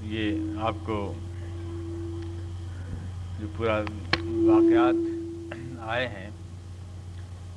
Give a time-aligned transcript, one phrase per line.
[0.00, 0.96] یہ آپ کو
[3.40, 4.94] جو پورا واقعات
[5.88, 6.30] آئے ہیں،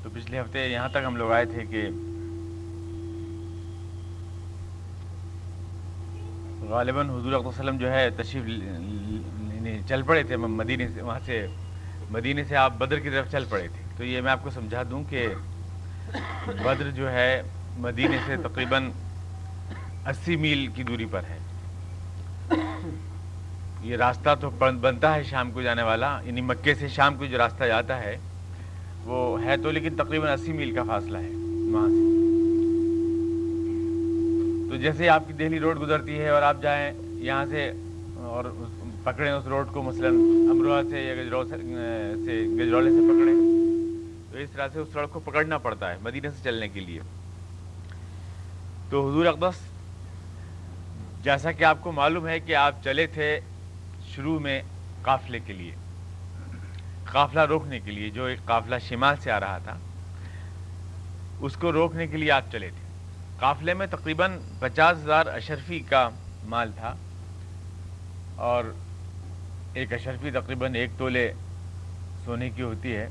[0.04, 1.88] تو پچھلے ہفتے یہاں تک ہم لوگ آئے تھے کہ
[6.70, 8.46] غالباً حضور علیہ وسلم جو ہے تشریف
[9.88, 11.46] چل پڑے تھے مدینے سے، وہاں سے
[12.10, 14.84] مدینے سے آپ بدر کی طرف چل پڑے تھے۔ تو یہ میں آپ کو سمجھا
[14.92, 15.28] دوں کہ
[16.46, 17.42] بدر جو ہے
[17.78, 18.92] مدینے سے تقریباً
[20.06, 21.37] اسی میل کی دوری پر ہے۔
[23.82, 27.37] یہ راستہ تو بنتا ہے شام کو جانے والا۔ یعنی مکے سے شام کو جو
[27.37, 28.18] راستہ جاتا ہے،
[29.04, 31.29] وہ ہے تو لیکن تقریباً اسی میل کا فاصلہ ہے،
[31.73, 32.20] وہاں سے۔
[34.70, 37.72] تو جیسے آپ کی دہلی روڈ گزرتی ہے اور آپ جائیں یہاں سے
[38.16, 38.45] اور
[39.09, 40.14] پکڑیں اس روڈ کو، مثلاً
[40.50, 41.56] امروہہ سے یا گجرو سے
[42.58, 43.36] گجرولے سے پکڑیں۔
[44.32, 47.00] تو اس طرح سے اس سڑک کو پکڑنا پڑتا ہے، مدینہ سے چلنے کے لیے۔
[48.90, 49.62] تو حضور اقدس،
[51.24, 53.40] جیسا کہ آپ کو معلوم ہے کہ آپ چلے تھے
[54.10, 54.62] شروع میں
[55.02, 55.72] قافلے کے لیے،
[57.12, 59.78] قافلہ روکنے کے لیے، جو ایک قافلہ شمال سے آ رہا تھا،
[61.40, 62.88] اس کو روکنے کے لیے آپ چلے تھے۔
[63.38, 66.10] قافلے میں تقریباً پچاس ہزار اشرفی کا
[66.44, 66.96] مال تھا
[68.36, 68.64] اور
[69.73, 71.31] ایک اشرفی تقریباً ایک تولے
[72.25, 73.08] سونے کی ہوتی ہے،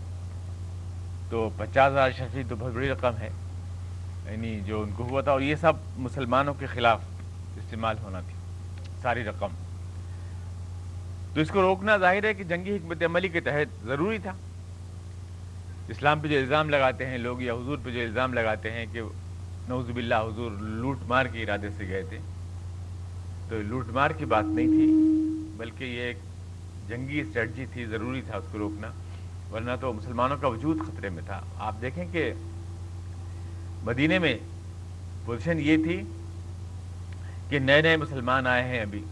[1.30, 3.28] تو پچاس ہزار اشرفی تو بہت بڑی رقم ہے۔
[4.30, 7.00] یعنی جو ان کو ہوا تھا، اور یہ سب مسلمانوں کے خلاف
[7.56, 8.34] استعمال ہونا تھی،
[9.02, 9.48] ساری رقم۔
[11.34, 14.32] تو اس کو روکنا ظاہر ہے کہ جنگی حکمت عملی کے تحت ضروری تھا۔
[15.88, 19.00] اسلام پہ جو الزام لگاتے ہیں، لوگ یا حضور پہ جو الزام لگاتے ہیں کہ
[19.68, 22.18] نوزب اللہ حضور لوٹ مار کے ارادے سے گئے تھے،
[23.48, 24.86] تو لوٹ مار کی بات نہیں تھی،
[25.56, 26.18] بلکہ یہ ایک
[26.88, 28.90] جنگی اسٹریٹجی تھی، ضروری تھا اس کو روکنا،
[29.52, 32.32] ورنہ تو مسلمانوں کا وجود خطرے میں تھا۔ آپ دیکھیں کہ
[33.82, 34.38] مدینے میں
[35.24, 36.02] پوزیشن یہ تھی
[37.48, 39.04] کہ نئے نئے مسلمان آئے ہیں ابھی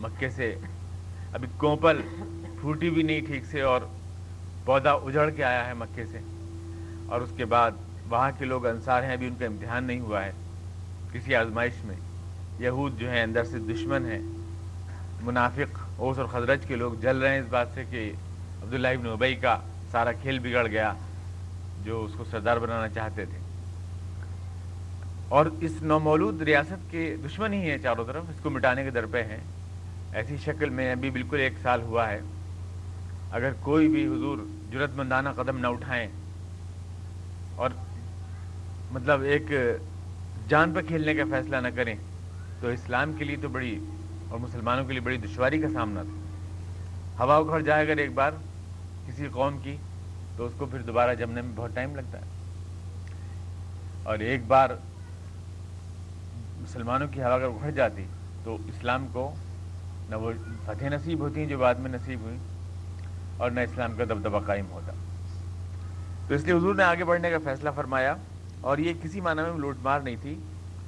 [0.00, 0.56] مکے سے۔
[1.32, 2.00] ابھی کوپل
[2.60, 3.80] پھوٹی بھی نہیں ٹھیک سے اور
[4.64, 6.18] پودا اجڑ کے آیا ہے مکے سے۔
[7.06, 7.70] اور اس کے بعد
[8.08, 10.32] وہاں کے لوگ انصار ہیں، ابھی ان کا امتحان نہیں ہوا ہے
[11.12, 11.96] کسی آزمائش میں۔
[12.58, 14.20] یہود جو ہیں، اندر سے دشمن ہیں،
[15.22, 18.12] منافق۔ اوس اور خزرج کے لوگ جل رہے ہیں اس بات سے کہ
[18.62, 19.58] عبداللہ ابن ابئی کا
[19.90, 20.92] سارا کھیل بگڑ گیا
[21.84, 23.38] جو اس کو سردار بنانا چاہتے تھے۔
[25.28, 29.06] اور اس نومولود ریاست کے دشمن ہی ہیں چاروں طرف، اس کو مٹانے کے در
[29.06, 29.38] پہ ہیں۔
[30.12, 32.20] ایسی شکل میں ابھی بالکل ایک سال ہوا ہے۔
[33.30, 34.38] اگر کوئی بھی حضور
[34.72, 36.08] جرت مندانہ قدم نہ اٹھائیں
[37.56, 37.70] اور
[38.90, 39.42] مطلب ایک
[40.48, 41.94] جان پہ کھیلنے کا فیصلہ نہ کریں،
[42.60, 43.78] تو اسلام کے لیے تو بڑی
[44.32, 48.32] اور مسلمانوں کے لیے بڑی دشواری کا سامنا تھا۔ ہوا اکھڑ جائے اگر ایک بار
[49.06, 49.76] کسی قوم کی
[50.36, 52.24] تو اس کو پھر دوبارہ جمنے میں بہت ٹائم لگتا ہے۔
[54.02, 54.70] اور ایک بار
[56.60, 58.04] مسلمانوں کی ہوا اگر اکھڑ جاتی
[58.44, 59.34] تو اسلام کو
[60.10, 60.32] نہ وہ
[60.64, 62.36] فتح نصیب ہوتی ہیں جو بعد میں نصیب ہوئی
[63.36, 64.92] اور نہ اسلام کا دبدبہ قائم ہوتا۔
[66.28, 68.14] تو اس لیے حضور نے آگے بڑھنے کا فیصلہ فرمایا
[68.60, 70.38] اور یہ کسی معنی میں لوٹ مار نہیں تھی،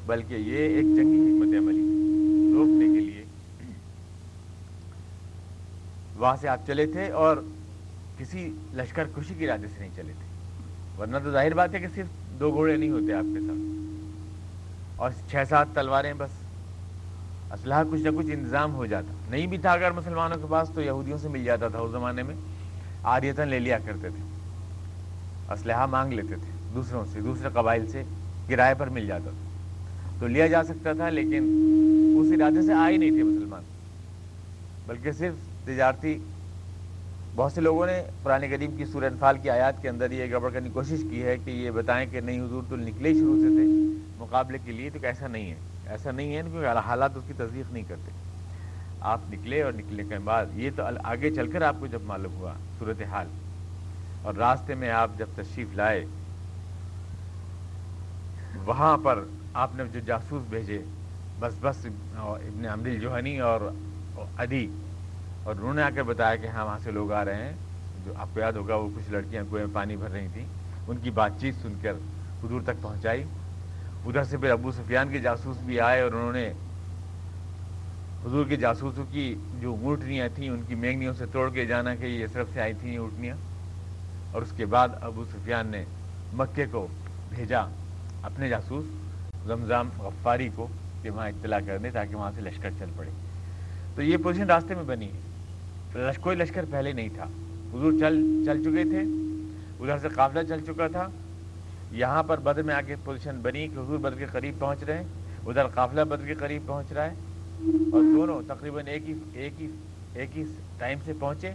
[0.07, 1.83] بلکہ یہ ایک جنگی حکمت عملی
[2.55, 3.25] روکنے کے لیے
[6.25, 7.37] وہاں سے آپ چلے تھے اور
[8.19, 10.27] کسی لشکر خوشی کے ارادے سے نہیں چلے تھے۔
[11.01, 12.07] ورنہ تو ظاہر بات ہے کہ صرف
[12.41, 13.59] دو گھوڑے نہیں ہوتے آپ کے ساتھ۔
[14.97, 16.31] اور چھ سات تلواریں بس۔
[17.53, 20.83] اسلحہ کچھ نہ کچھ انتظام ہو جاتا۔ نہیں بھی تھا اگر مسلمانوں کے پاس تو
[20.83, 22.35] یہودیوں سے مل جاتا تھا۔ اس زمانے میں
[23.03, 24.23] آریتن لے لیا کرتے تھے۔
[25.53, 28.03] اسلحہ مانگ لیتے تھے۔ دوسروں سے، دوسرے قبائل سے
[28.49, 29.49] کرائے پر مل جاتا تھا۔
[30.21, 31.45] تو لیا جا سکتا تھا، لیکن
[32.19, 33.63] اس ارادے سے آئے نہیں تھے مسلمان۔
[34.87, 36.19] بلکہ صرف تجارتی،
[37.37, 40.51] بہت سے لوگوں نے پرانے غریب کی سورہ انفال کی آیات کے اندر یہ گڑبڑ
[40.51, 43.37] کرنے کی کوشش کی ہے کہ یہ بتائیں کہ نہیں حضور تو نکلے ہی شروع
[43.37, 43.65] سے تھے،
[44.19, 47.73] مقابلے کے لیے تو ایسا نہیں ہے، ایسا نہیں ہے، کیونکہ حالات اس کی تصدیق
[47.73, 48.11] نہیں کرتے۔
[49.13, 52.35] آپ نکلے اور نکلنے کے بعد یہ تو آگے چل کر آپ کو جب معلوم
[52.35, 53.27] ہوا صورت حال۔
[54.23, 56.05] اور راستے میں آپ جب تشریف لائے،
[58.65, 59.23] وہاں پر
[59.55, 60.81] آپ نے جو جاسوس بھیجے،
[61.41, 61.87] بس بس
[62.17, 63.71] ابن عمل جوہنی اور
[64.39, 64.67] ادی
[65.45, 67.53] اور انہوں نے آ کر بتایا کہ ہاں وہاں سے لوگ آ رہے ہیں۔
[68.05, 70.45] جو آپ کو یاد ہوگا، وہ کچھ لڑکیاں کنویں میں پانی بھر رہی تھیں۔
[70.89, 71.93] ان کی بات چیت سن کر
[72.45, 73.25] حضور تک پہنچائی۔
[74.07, 76.53] ادھر سے پھر ابو سفیان کے جاسوس بھی آئے اور انہوں نے
[78.27, 82.07] حضور کے جاسوسوں کی جو اونٹنیاں تھیں، ان کی مینگنیوں سے توڑ کے جانا کہ
[82.07, 83.37] یہ طرف سے آئی تھیں یہ اونٹنیاں۔
[84.33, 85.85] اور اس کے بعد ابو سفیان نے
[86.33, 86.87] مکے کو
[87.31, 87.61] بھیجا
[88.23, 88.85] اپنے جاسوس
[89.47, 90.67] زمزام غفاری کو
[91.03, 93.11] کہ وہاں اطلاع کرنے تاکہ وہاں سے لشکر چل پڑے۔
[93.95, 95.34] تو یہ پوزیشن راستے میں بنی ہے۔
[95.95, 97.25] کوئی لشکر پہلے نہیں تھا۔
[97.75, 99.01] حضور چل چل چکے تھے۔
[99.81, 101.07] ادھر سے قافلہ چل چکا تھا۔
[101.91, 104.97] یہاں پر بدر میں آ کے پوزیشن بنی کہ حضور بدر کے قریب پہنچ رہے
[104.97, 105.05] ہیں۔
[105.47, 107.15] ادھر قافلہ بدر کے قریب پہنچ رہا ہے۔
[107.93, 109.69] اور دونوں تقریباً ایک ہی ایک ہی
[110.15, 110.45] ایک ہی
[110.79, 111.53] ٹائم سے پہنچے۔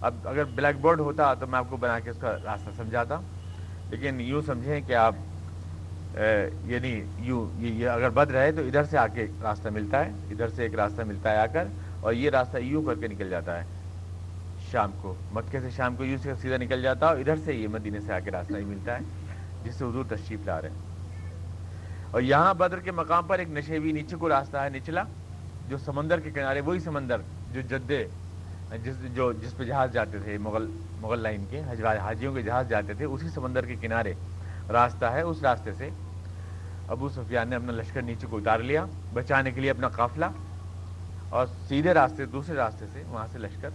[0.00, 3.20] اب اگر بلیک بورڈ ہوتا تو میں آپ کو بنا کے اس کا راستہ سمجھاتا۔
[3.90, 5.14] لیکن یوں سمجھیں کہ آپ
[6.64, 10.48] یعنی یوں، یہ اگر بد رہے تو ادھر سے آ کے راستہ ملتا ہے۔ ادھر
[10.48, 11.64] سے ایک راستہ ملتا ہے آ کر۔
[12.04, 13.64] اور یہ راستہ یوں کر کے نکل جاتا ہے۔
[14.70, 17.54] شام کو، مکے سے شام کو یوں سے سیدھا نکل جاتا ہے اور ادھر سے
[17.54, 19.00] یہ مدینے سے آ کے راستہ ہی ملتا ہے،
[19.64, 20.76] جس سے حضور تشریف لا رہے ہیں۔
[22.10, 25.02] اور یہاں بدر کے مقام پر ایک نشیوی نیچے کو راستہ ہے نچلا،
[25.68, 27.20] جو سمندر کے کنارے، وہی سمندر
[27.52, 28.04] جو جدے
[28.84, 30.66] جس جو، جس پہ جہاز جاتے تھے، مغل
[31.00, 31.60] مغل لائن کے
[32.02, 34.14] حاجیوں کے جہاز جاتے تھے، اسی سمندر کے کنارے
[34.72, 35.90] راستہ ہے اس راستے سے۔
[36.88, 40.26] ابو سفیان نے اپنا لشکر نیچے کو اتار لیا، بچانے کے لیے اپنا قافلہ
[41.34, 43.70] اور سیدھے راستے، دوسرے راستے سے وہاں سے لشکر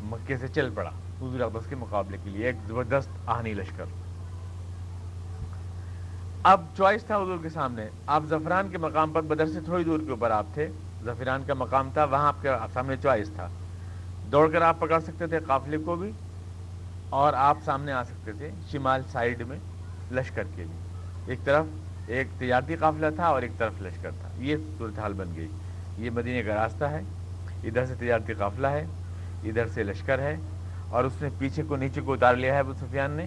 [0.00, 0.90] مکے سے چل پڑا،
[1.20, 3.84] حضور اقدس کے مقابلے کے لیے ایک زبردست آہنی لشکر۔
[6.44, 10.00] اب چوائس تھا حضور کے سامنے، آپ زفران کے مقام پر بدر سے تھوڑی دور
[10.00, 10.68] کے اوپر آپ تھے
[11.04, 13.48] زفران کا مقام تھا، وہاں آپ کے سامنے چوائس تھا۔
[14.32, 16.12] دوڑ کر آپ پکڑ سکتے تھے قافلے کو بھی،
[17.12, 19.58] اور آپ سامنے آ سکتے تھے شمال سائڈ میں
[20.10, 20.80] لشکر کے لیے۔
[21.26, 21.66] ایک طرف
[22.06, 25.48] ایک تجارتی قافلہ تھا اور ایک طرف لشکر تھا۔ یہ صورتحال بن گئی۔
[25.98, 27.00] یہ مدینے کا راستہ ہے،
[27.64, 28.84] ادھر سے تجارتی قافلہ ہے،
[29.44, 30.36] ادھر سے لشکر ہے،
[30.88, 33.26] اور اس نے پیچھے کو نیچے کو اتار لیا ہے ابو سفیان نے۔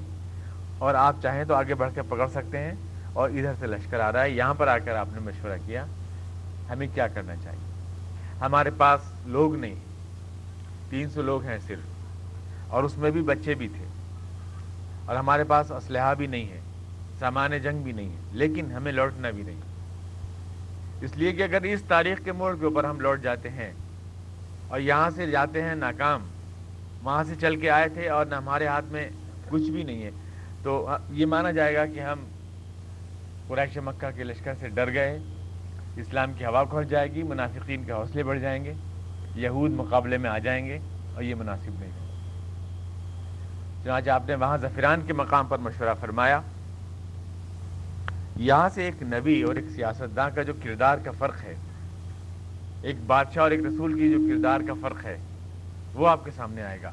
[0.77, 2.71] اور آپ چاہیں تو آگے بڑھ کے پکڑ سکتے ہیں،
[3.13, 5.85] اور ادھر سے لشکر آ رہا ہے۔ یہاں پر آ کر آپ نے مشورہ کیا،
[6.69, 7.69] ہمیں کیا کرنا چاہیے؟
[8.41, 9.75] ہمارے پاس لوگ نہیں،
[10.89, 13.85] تین سو لوگ ہیں صرف، اور اس میں بھی بچے بھی تھے۔
[15.05, 16.59] اور ہمارے پاس اسلحہ بھی نہیں ہے،
[17.19, 19.70] سامان جنگ بھی نہیں ہے، لیکن ہمیں لوٹنا بھی نہیں۔
[21.01, 23.71] اس لیے کہ اگر اس تاریخ کے موڑ کے اوپر ہم لوٹ جاتے ہیں
[24.67, 26.27] اور یہاں سے جاتے ہیں ناکام،
[27.03, 29.09] وہاں سے چل کے آئے تھے اور نہ ہمارے ہاتھ میں
[29.49, 30.11] کچھ بھی نہیں ہے،
[30.63, 32.25] تو یہ مانا جائے گا کہ ہم
[33.47, 35.17] قریش مکہ کے لشکر سے ڈر گئے،
[36.01, 38.73] اسلام کی ہوا کھل جائے گی، منافقین کے حوصلے بڑھ جائیں گے،
[39.35, 40.79] یہود مقابلے میں آ جائیں گے
[41.13, 42.09] اور یہ مناسب نہیں ہے۔
[43.83, 46.41] چنانچہ آپ نے وہاں ظفران کے مقام پر مشورہ فرمایا۔
[48.35, 51.55] یہاں سے ایک نبی اور ایک سیاستداں کا جو کردار کا فرق ہے،
[52.81, 55.17] ایک بادشاہ اور ایک رسول کی جو کردار کا فرق ہے،
[55.93, 56.91] وہ آپ کے سامنے آئے گا۔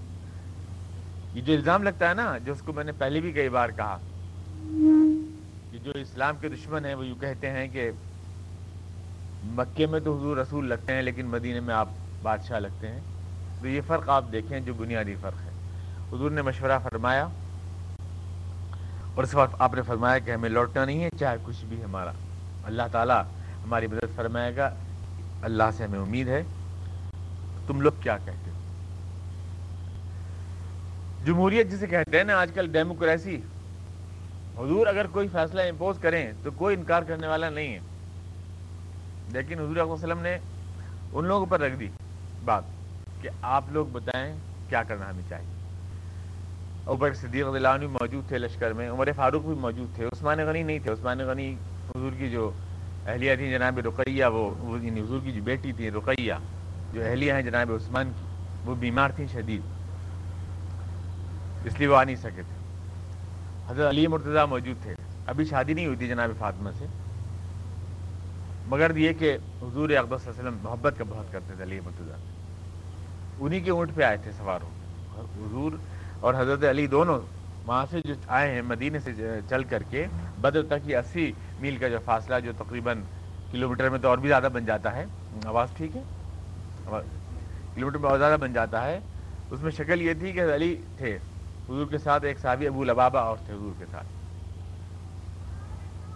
[1.35, 3.69] یہ جو الزام لگتا ہے نا، جو اس کو میں نے پہلے بھی کئی بار
[3.69, 3.99] کہا،
[5.70, 7.90] کہ جو اسلام کے دشمن ہیں، وہ یوں کہتے ہیں کہ
[9.44, 11.88] مکے میں تو حضور رسول لگتے ہیں، لیکن مدینے میں آپ
[12.23, 13.00] بادشاہ لگتے ہیں۔
[13.61, 15.50] تو یہ فرق آپ دیکھیں، جو بنیادی فرق ہے۔
[16.12, 17.29] حضور نے مشورہ فرمایا
[19.18, 22.12] اور اس وقت آپ نے فرمایا کہ ہمیں لوٹنا نہیں ہے، چاہے کچھ بھی ہمارا۔
[22.64, 23.22] اللہ تعالیٰ
[23.64, 24.74] ہماری مدد فرمائے گا۔
[25.42, 26.42] اللہ سے ہمیں امید ہے۔
[27.66, 28.56] تم لوگ کیا کہتے ہو؟
[31.24, 33.36] جمہوریت جسے کہتے ہیں نا، آج کل ڈیموکریسی۔
[34.58, 37.78] حضور اگر کوئی فیصلہ امپوز کریں تو کوئی انکار کرنے والا نہیں ہے۔
[39.32, 40.38] لیکن حضور علیہ وسلم نے
[41.12, 41.88] ان لوگوں پر رکھ دی
[42.44, 42.62] بات
[43.20, 44.36] کہ آپ لوگ بتائیں
[44.68, 45.57] کیا کرنا ہمیں چاہیے۔
[46.88, 50.62] اوپر صدیق اللہ عنہ موجود تھے لشکر میں، عمر فاروق بھی موجود تھے، عثمان غنی
[50.62, 51.55] نہیں تھے۔ عثمان غنی
[51.88, 52.50] حضور کی جو
[53.06, 56.35] اہلیہ تھی جناب رقیہ، وہ یعنی حضور کی جو بیٹی تھی رقیہ،
[56.93, 58.25] جو اہلیہ ہیں جناب عثمان کی،
[58.64, 59.61] وہ بیمار تھیں شدید۔
[61.67, 62.56] اس لیے وہ آ نہیں سکے تھے۔
[63.68, 64.95] حضرت علی مرتضیٰ موجود تھے۔
[65.26, 66.87] ابھی شادی نہیں ہوئی تھی جناب فاطمہ سے۔
[68.66, 72.16] مگر یہ کہ حضور صلی اللہ علیہ وسلم محبت کا بہت کرتے تھے علی مرتضیٰ۔
[73.40, 74.68] انہی کے اونٹ پہ آئے تھے سوار ہو
[75.16, 75.73] حضور
[76.20, 77.20] اور حضرت علی دونوں
[77.66, 79.12] وہاں سے جو آئے ہیں، مدینے سے
[79.48, 80.06] چل کر کے،
[80.40, 83.02] بدر تک یہ اسی میل کا جو فاصلہ، جو تقریباً
[83.50, 85.04] کلو میٹر میں تو اور بھی زیادہ بن جاتا ہے۔
[85.44, 86.02] آواز ٹھیک ہے؟
[87.75, 89.00] کلو میٹر میں اور زیادہ بن جاتا ہے۔
[89.50, 91.16] اس میں شکل یہ تھی کہ علی تھے۔
[91.68, 94.06] حضور کے ساتھ ایک صحابی ابو لبابا اور تھے حضور کے ساتھ۔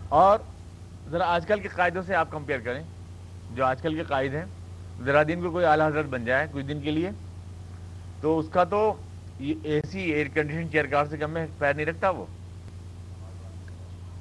[0.09, 0.39] اور
[1.11, 2.83] ذرا آج کل کے قاعدوں سے آپ کمپیئر کریں۔
[3.55, 4.45] جو آج کل کے قائد ہیں،
[5.05, 7.11] ذرا دن کو کوئی اعلیٰ حضرت بن جائے کچھ دن کے لیے،
[8.21, 8.95] تو اس کا تو
[9.51, 12.25] A C air condition chair car سے کم میں پیر نہیں رکھتا وہ؟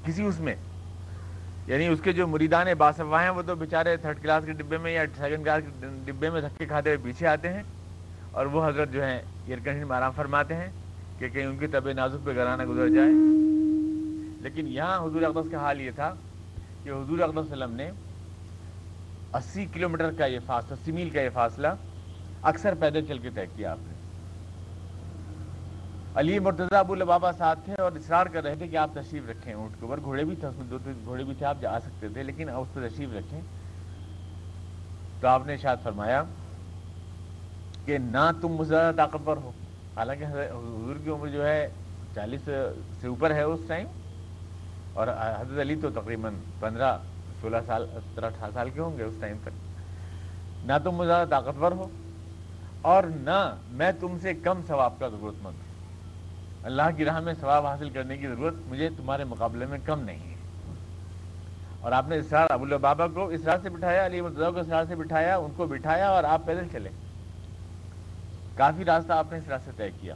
[0.06, 0.56] کسی اس میں؟
[1.68, 4.92] یعنی اس کے جو مریدان باسفا ہیں وہ تو بےچارے تھرڈ کلاس کے ڈبے میں
[4.92, 7.64] یا سیکنڈ کلاس کے ڈبے میں دھکے کھاتے ہوئے پیچھے آتے ہیں
[8.32, 10.68] اور وہ حضرت جو ہیں ایئر کنڈیشن میں آرام فرماتے ہیں
[11.20, 13.12] کہ کہیں ان کی طبع نازک پہ گھرانہ گزر جائے۔
[14.42, 16.16] لیکن یہاں حضور اقدس کا حال یہ تھا
[16.84, 17.92] کہ حضور اقدس وسلم نے
[19.34, 21.68] اسی کلو میٹر کا یہ فاصلہ، اسی میل کا یہ فاصلہ
[22.42, 23.91] اکثر پیدل چل کے طے کیا آپ نے۔
[26.16, 29.54] علی مرتضیٰ ابو البابا ساتھ تھے اور اصرار کر رہے تھے کہ آپ تشریف رکھیں
[29.54, 31.80] اونٹ کے اوپر۔ گھوڑے بھی تھے، اس میں دو تین گھوڑے بھی تھے، آپ جا
[31.80, 33.42] سکتے تھے، لیکن اس پہ تشریف رکھیں۔
[35.22, 36.22] تو آپ نے شاید فرمایا
[37.86, 39.52] کہ نہ تم مجھ زیادہ طاقتور ہو۔
[39.96, 41.68] حالانکہ حضور کی عمر جو ہے
[42.16, 42.42] چالیس
[43.02, 43.88] سے اوپر ہے اس ٹائم،
[44.94, 46.98] اور حضرت علی تو تقریباً پندرہ،
[47.42, 51.72] سولہ سال، سترہ، اٹھارہ سال کے ہوں گے اس ٹائم تک۔ نہ تم زیادہ طاقتور
[51.72, 51.88] ہو
[52.92, 53.40] اور نہ
[53.70, 55.70] میں تم سے کم ثواب کا ضرورت مند ہوں۔
[56.64, 60.30] اللہ کی راہ میں ثواب حاصل کرنے کی ضرورت مجھے تمہارے مقابلے میں کم نہیں
[60.30, 60.36] ہے۔
[61.80, 64.96] اور آپ نے اسرار ابو بابا کو اسرار سے بٹھایا، علی مرتضی کو اسرار سے
[64.96, 66.90] بٹھایا، ان کو بٹھایا اور آپ پیدل چلے۔
[68.56, 70.16] کافی راستہ آپ نے اس راستے طے کیا۔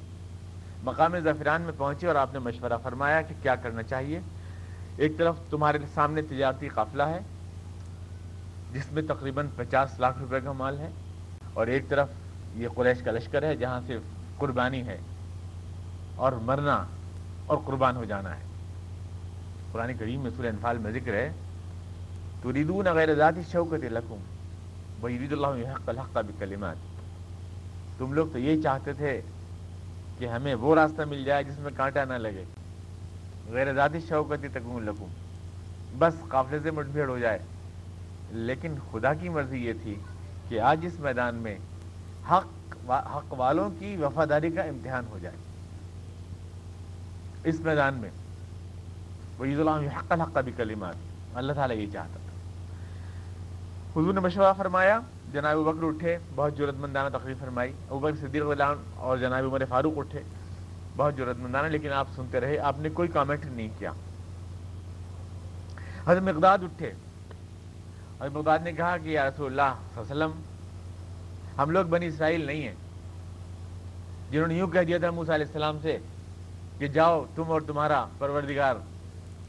[0.83, 4.19] مقام ظفران میں پہنچے اور آپ نے مشورہ فرمایا کہ کیا کرنا چاہیے۔
[4.97, 7.19] ایک طرف تمہارے سامنے تجارتی قافلہ ہے،
[8.73, 10.89] جس میں تقریباً پچاس لاکھ روپے کا مال ہے،
[11.53, 12.09] اور ایک طرف
[12.55, 13.97] یہ قریش کا لشکر ہے جہاں سے
[14.37, 14.97] قربانی ہے۔
[16.15, 16.83] اور مرنا
[17.45, 18.43] اور قربان ہو جانا ہے۔
[19.71, 21.31] قرآن کریم میں سورہ انفال میں ذکر ہے
[22.41, 24.17] تو ریدون غیر ذاتی شوکت لکم
[25.01, 26.75] وہی رید اللہ حق الحق بکلمات
[27.97, 29.21] تم لوگ تو یہ چاہتے تھے
[30.17, 32.43] کہ ہمیں وہ راستہ مل جائے جس میں کانٹا نہ لگے۔
[33.49, 35.05] غیر ذاتی شوکتی تکون لکم
[35.97, 37.39] بس قافلے سے مٹ بھیڑ ہو جائے۔
[38.31, 39.95] لیکن خدا کی مرضی یہ تھی
[40.49, 41.57] کہ آج اس میدان میں
[42.31, 42.47] حق
[42.89, 45.35] حق والوں کی وفاداری کا امتحان ہو جائے۔
[47.45, 48.09] اس میدان میں۔
[49.37, 50.95] وہ عید اللہ حق الحق بھی کلمات
[51.33, 52.25] اللہ تعالیٰ یہ چاہتا تھا۔
[53.99, 54.99] حضور نے مشورہ فرمایا،
[55.33, 59.97] جناب بکر اٹھے، بہت ضرورت مندانہ تقریب فرمائی ابکر صدیق اللہ اور جناب عمر فاروق
[59.97, 60.19] اٹھے،
[60.97, 63.91] بہت ضرورت مندانہ لیکن آپ سنتے رہے، آپ نے کوئی کامنٹ نہیں کیا۔
[66.07, 66.91] حضرت مقداد اٹھے۔
[68.19, 70.41] حضرت مقداد نے کہا کہ یا رسول اللہ صلی اللہ علیہ وسلم،
[71.61, 72.75] ہم لوگ بنی اسرائیل نہیں ہیں۔
[74.31, 75.97] جنہوں نے یوں کہہ دیا تھا موسیٰ علیہ السلام سے
[76.77, 78.75] کہ جاؤ تم اور تمہارا پروردگار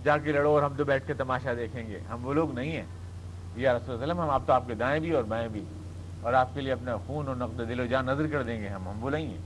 [0.05, 2.73] جا کے لڑو اور ہم تو بیٹھ کے تماشا دیکھیں گے۔ ہم وہ لوگ نہیں
[2.73, 2.87] ہیں۔
[3.55, 5.65] یا رسول وسلم، ہم آپ تو آپ کے دائیں بھی اور بائیں بھی۔
[6.21, 8.69] اور آپ کے لیے اپنا خون اور نقد دل و جان نظر کر دیں گے
[8.69, 9.37] ہم ہم بلائیں گے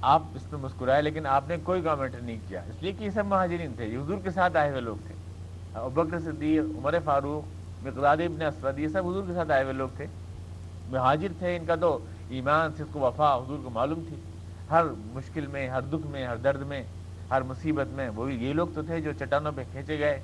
[0.00, 3.10] آپ اس میں مسکرائے، لیکن آپ نے کوئی کامنٹ نہیں کیا۔ اس لیے کہ یہ
[3.10, 5.14] سب مہاجرین تھے یہ حضور کے ساتھ آئے ہوئے لوگ تھے۔
[5.74, 7.48] ابکر صدیق، عمر فاروق،
[7.86, 10.06] مقداد ابن اسود، یہ سب حضور کے ساتھ آئے ہوئے لوگ تھے۔
[10.88, 14.16] مہاجر تھے، ان کا تو ایمان صرف کو وفا حضور کو معلوم تھی۔
[14.70, 16.82] ہر مشکل میں، ہر دکھ میں، ہر درد میں،
[17.30, 20.20] ہر مصیبت میں وہ یہ لوگ تو تھے جو چٹانوں پہ کھینچے گئے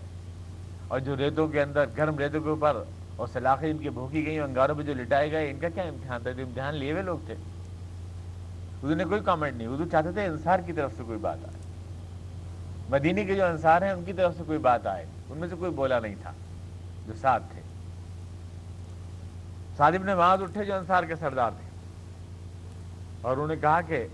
[0.89, 2.83] اور جو ریتوں کے اندر، گرم ریتوں کے اوپر
[3.17, 6.23] اور سلاخیں ان کی بھوکی گئی انگاروں پہ جو لٹائے گئے، ان کا کیا امتحان
[6.23, 7.35] تھا؟ امتحان لیے ہوئے لوگ تھے۔
[8.83, 11.73] اردو نے کوئی کامنٹ نہیں، اردو چاہتے تھے انصار کی طرف سے کوئی بات آئے۔
[12.89, 15.57] مدینی کے جو انصار ہیں، ان کی طرف سے کوئی بات آئے۔ ان میں سے
[15.57, 16.33] کوئی بولا نہیں تھا،
[17.07, 17.61] جو ساتھ تھے۔
[19.77, 21.69] صادب نے وہاں اٹھے جو انصار کے سردار تھے۔
[23.23, 24.07] اور انہوں نے کہا کہ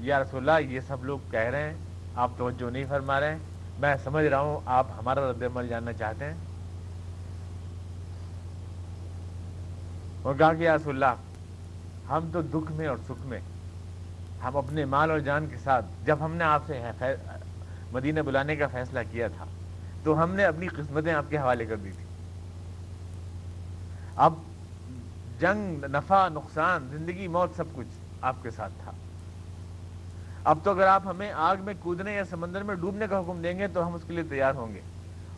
[0.00, 1.74] یا رسول اللہ، یہ سب لوگ کہہ رہے ہیں،
[2.14, 3.38] آپ توجہ نہیں فرما رہے ہیں۔
[3.78, 6.34] میں سمجھ رہا ہوں، آپ ہمارا رد عمل جاننا چاہتے ہیں۔
[10.22, 11.20] اور کہا کہ یا رسول اللہ،
[12.10, 13.40] ہم تو دکھ میں اور سکھ میں،
[14.44, 16.82] ہم اپنے مال اور جان کے ساتھ، جب ہم نے آپ سے
[17.92, 19.44] مدینہ بلانے کا فیصلہ کیا تھا،
[20.04, 22.04] تو ہم نے اپنی قسمتیں آپ کے حوالے کر دی تھی۔
[24.16, 24.34] اب
[25.40, 28.92] جنگ، نفع، نقصان، زندگی، موت، سب کچھ آپ کے ساتھ تھا۔
[30.44, 33.58] اب تو اگر آپ ہمیں آگ میں کودنے یا سمندر میں ڈوبنے کا حکم دیں
[33.58, 34.80] گے تو ہم اس کے لیے تیار ہوں گے۔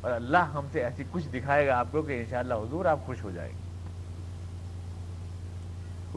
[0.00, 3.24] اور اللہ ہم سے ایسی کچھ دکھائے گا آپ کو کہ انشاءاللہ حضور آپ خوش
[3.24, 3.66] ہو جائے گے۔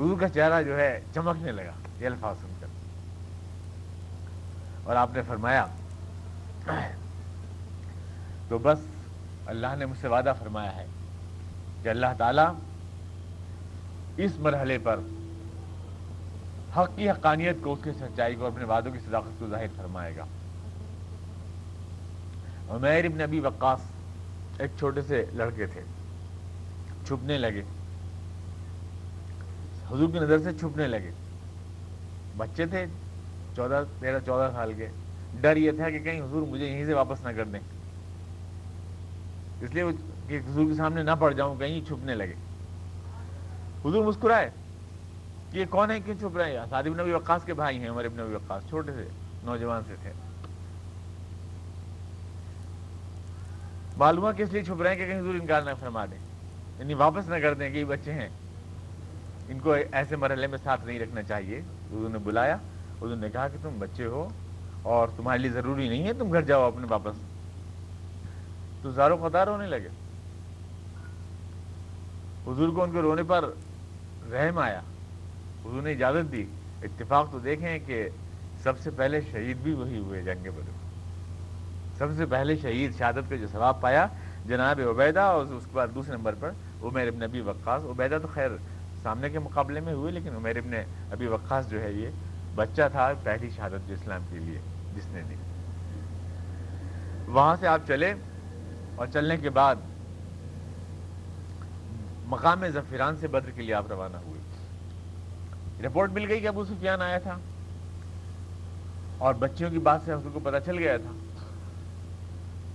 [0.01, 2.67] حضور کا چہرہ جو ہے چمکنے لگا، یہ الفاظ سن کر۔
[4.84, 5.65] اور آپ نے فرمایا،
[8.48, 8.79] تو بس
[9.46, 10.86] اللہ نے مجھ سے وعدہ فرمایا ہے
[11.84, 12.41] کہ اللہ تعالی
[14.17, 15.00] اس مرحلے پر
[16.77, 20.15] حق کی حقانیت کو اس کی سچائی کو اپنے وعدوں کی صداقت کو ظاہر فرمائے
[20.15, 20.25] گا۔
[22.69, 23.79] عمیر ابن ابی وقاص
[24.59, 25.81] ایک چھوٹے سے لڑکے تھے،
[27.07, 27.61] چھپنے لگے۔
[29.91, 31.11] حضور کی نظر سے چھپنے لگے۔
[32.38, 32.85] بچے تھے،
[33.55, 34.88] چودہ، تیرہ، چودہ سال کے۔
[35.41, 37.59] ڈر یہ تھا کہ کہیں حضور مجھے یہیں سے واپس نہ کر دیں۔
[39.61, 39.83] اس لیے
[40.27, 42.33] کہ حضور کے سامنے نہ پڑ جاؤں، کہیں چھپنے لگے۔
[43.85, 44.49] حضور مسکرائے۔
[45.51, 48.05] یہ کون ہے؟ کیوں چھپ رہے ہیں؟ سعد ابن ابی وقاص کے بھائی ہیں، عمر
[48.05, 49.07] ابن ابی وقاص، چھوٹے سے،
[49.43, 50.11] نوجوان سے تھے۔
[53.97, 56.17] معلومات کس لیے چھپ رہے ہیں کہ کہیں حضور انکار نہ فرما دیں؟
[56.79, 58.29] یعنی واپس نہ کر دیں کہ یہ بچے ہیں۔
[59.47, 62.55] ان کو ایسے مرحلے میں ساتھ نہیں رکھنا چاہیے۔ حضور نے بلایا،
[62.97, 64.29] حضور نے کہا کہ تم بچے ہو
[64.81, 67.15] اور تمہارے لیے ضروری نہیں ہے، تم گھر جاؤ اپنے واپس۔
[68.81, 69.89] تو زارو قطار ہونے لگے۔
[72.47, 73.45] حضور کو ان کے رونے پر
[74.31, 74.81] رحم آیا۔
[75.69, 76.45] حضور نے اجازت دی۔
[76.81, 78.09] اتفاق تو دیکھیں کہ
[78.63, 80.71] سب سے پہلے شہید بھی وہی ہوئے جنگ بدر۔
[81.97, 84.07] سب سے پہلے شہید شہادت کا جو ثواب پایا
[84.45, 88.27] جناب عبیدہ اور اس کے بعد دوسرے نمبر پر عمیر ابن نبی وقاص۔ عبیدہ تو
[88.27, 88.49] خیر
[89.03, 90.73] سامنے کے مقابلے میں ہوئے لیکن عمیر ابن
[91.11, 92.07] ابھی وقاص جو ہے یہ
[92.55, 94.59] بچہ تھا پہلی شہادت جو اسلام کے لیے
[94.95, 95.35] جس نے دی۔
[97.27, 98.13] وہاں سے آپ چلے
[98.95, 99.75] اور چلنے کے بعد
[102.25, 104.38] مقام ظفران سے بدر کے لیے آپ روانہ ہوئے۔
[105.86, 107.38] رپورٹ مل گئی کہ ابو سفیان آیا تھا
[109.17, 111.12] اور بچیوں کی بات سے حضور کو پتہ چل گیا تھا۔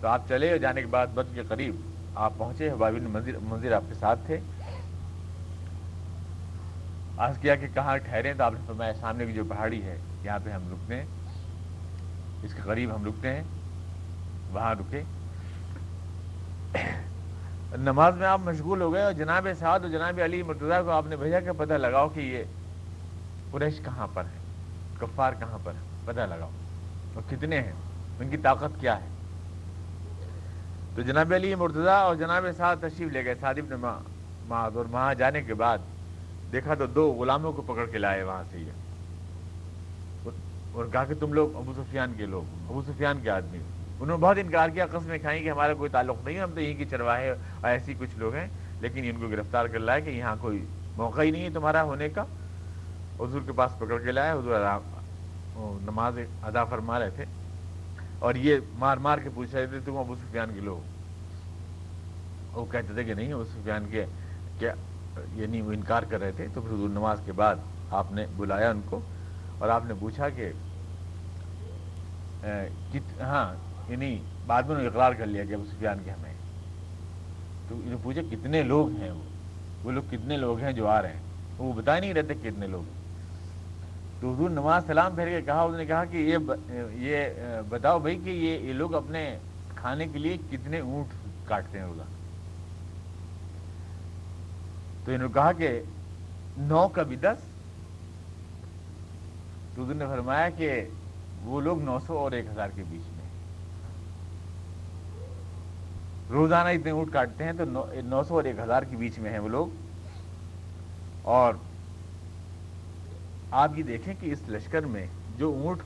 [0.00, 1.76] تو آپ چلے اور جانے کے بعد بدر کے قریب
[2.14, 4.40] آپ پہنچے حبابین منظر منظر آپ کے ساتھ تھے۔
[7.16, 10.38] آج کیا کہ کہاں ٹھہرے تو آپ نے فرمایا سامنے کی جو پہاڑی ہے، یہاں
[10.44, 11.06] پہ ہم رکتے ہیں۔
[12.42, 13.42] اس کے قریب ہم رکتے ہیں،
[14.52, 15.02] وہاں رکے۔
[17.78, 21.06] نماز میں آپ مشغول ہو گئے اور جناب سعد اور جناب علی مرتضیٰ کو آپ
[21.06, 22.44] نے بھیجا کہ پتہ لگاؤ کہ یہ
[23.54, 24.38] قریش کہاں پر ہے
[25.00, 26.50] کفار کہاں پر ہے پتہ لگاؤ۔
[27.14, 27.72] اور کتنے ہیں؟
[28.20, 29.06] ان کی طاقت کیا ہے؟
[30.94, 33.86] تو جناب علی مرتضیٰ اور جناب سعد تشریف لے گئے۔ صادب نے
[34.48, 35.78] اور وہاں جانے کے بعد
[36.52, 38.70] دیکھا تو دو غلاموں کو پکڑ کے لائے وہاں سے یہ۔
[40.72, 43.58] اور کہا کہ تم لوگ ابو سفیان کے لوگ ابو سفیان کے آدمی
[44.00, 46.60] انہوں نے بہت انکار کیا، قسمیں کھائیں کہ ہمارا کوئی تعلق نہیں ہے، ہم تو
[46.60, 48.46] یہیں کی چرواہے ایسی کچھ لوگ ہیں۔
[48.80, 52.08] لیکن ان کو گرفتار کر لائے کہ یہاں کوئی موقع ہی نہیں ہے تمہارا ہونے
[52.08, 52.24] کا۔
[53.20, 54.60] حضور کے پاس پکڑ کے لائے حضور
[55.82, 57.24] نماز ادا فرما رہے تھے۔
[58.18, 60.78] اور یہ مار مار کے پوچھ رہے تھے، تم ابو سفیان کے لوگ
[62.52, 64.04] وہ کہتے تھے کہ نہیں، ابو سفیان کے،
[64.58, 64.72] کیا
[65.34, 67.56] یعنی وہ انکار کر رہے تھے۔ تو پھر حضور نماز کے بعد
[67.90, 69.00] آپ نے بلایا ان کو
[69.58, 70.52] اور آپ نے پوچھا کہ
[73.20, 73.54] ہاں
[73.88, 76.32] یعنی بعد میں انہوں نے اقرار کر لیا کہ ابو سفیان کے ہمیں۔
[77.68, 79.22] تو انہوں نے پوچھا، کتنے لوگ ہیں وہ؟
[79.84, 81.22] وہ لوگ کتنے لوگ ہیں جو آ رہے ہیں؟
[81.58, 83.03] وہ بتا نہیں رہتے کتنے لوگ۔ ہیں
[84.20, 86.38] تو حضور نماز سلام پھیر کے کہا انہوں نے کہا کہ یہ
[86.92, 87.26] یہ،
[87.68, 89.38] بتاؤ بھائی کہ یہ یہ لوگ اپنے
[89.76, 91.14] کھانے کے لیے کتنے اونٹ
[91.48, 92.02] کاٹتے ہیں روزہ۔
[95.04, 95.82] تو انہوں نے کہا کہ
[96.58, 97.36] نو کا بھی دس۔
[99.74, 100.82] تو حضور نے فرمایا کہ
[101.42, 103.24] وہ لوگ نو سو اور ایک ہزار کے بیچ میں۔
[106.30, 107.64] روزانہ اتنے اونٹ کاٹتے ہیں تو
[108.04, 109.66] نو سو اور ایک ہزار کے بیچ میں ہیں وہ لوگ۔
[111.22, 111.54] اور
[113.50, 115.06] آپ یہ دیکھیں کہ اس لشکر میں
[115.38, 115.80] جو اونٹ،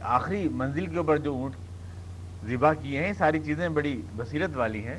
[0.00, 1.54] آخری منزل کے اوپر جو اونٹ
[2.46, 4.98] ذبح کیے ہیں، ساری چیزیں بڑی بصیرت والی ہیں۔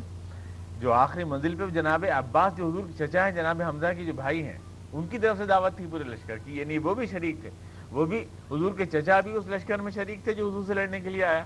[0.79, 4.13] جو آخری منزل پہ جناب عباس جو حضور کے چچا ہیں، جناب حمزہ کے جو
[4.13, 4.57] بھائی ہیں،
[4.93, 7.49] ان کی طرف سے دعوت تھی پورے لشکر کی۔ یعنی وہ بھی شریک تھے۔
[7.91, 8.17] وہ بھی،
[8.51, 11.23] حضور کے چچا بھی اس لشکر میں شریک تھے جو حضور سے لڑنے کے لیے
[11.23, 11.43] آیا۔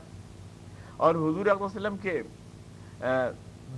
[0.97, 2.21] اور حضور علیہ وسلم کے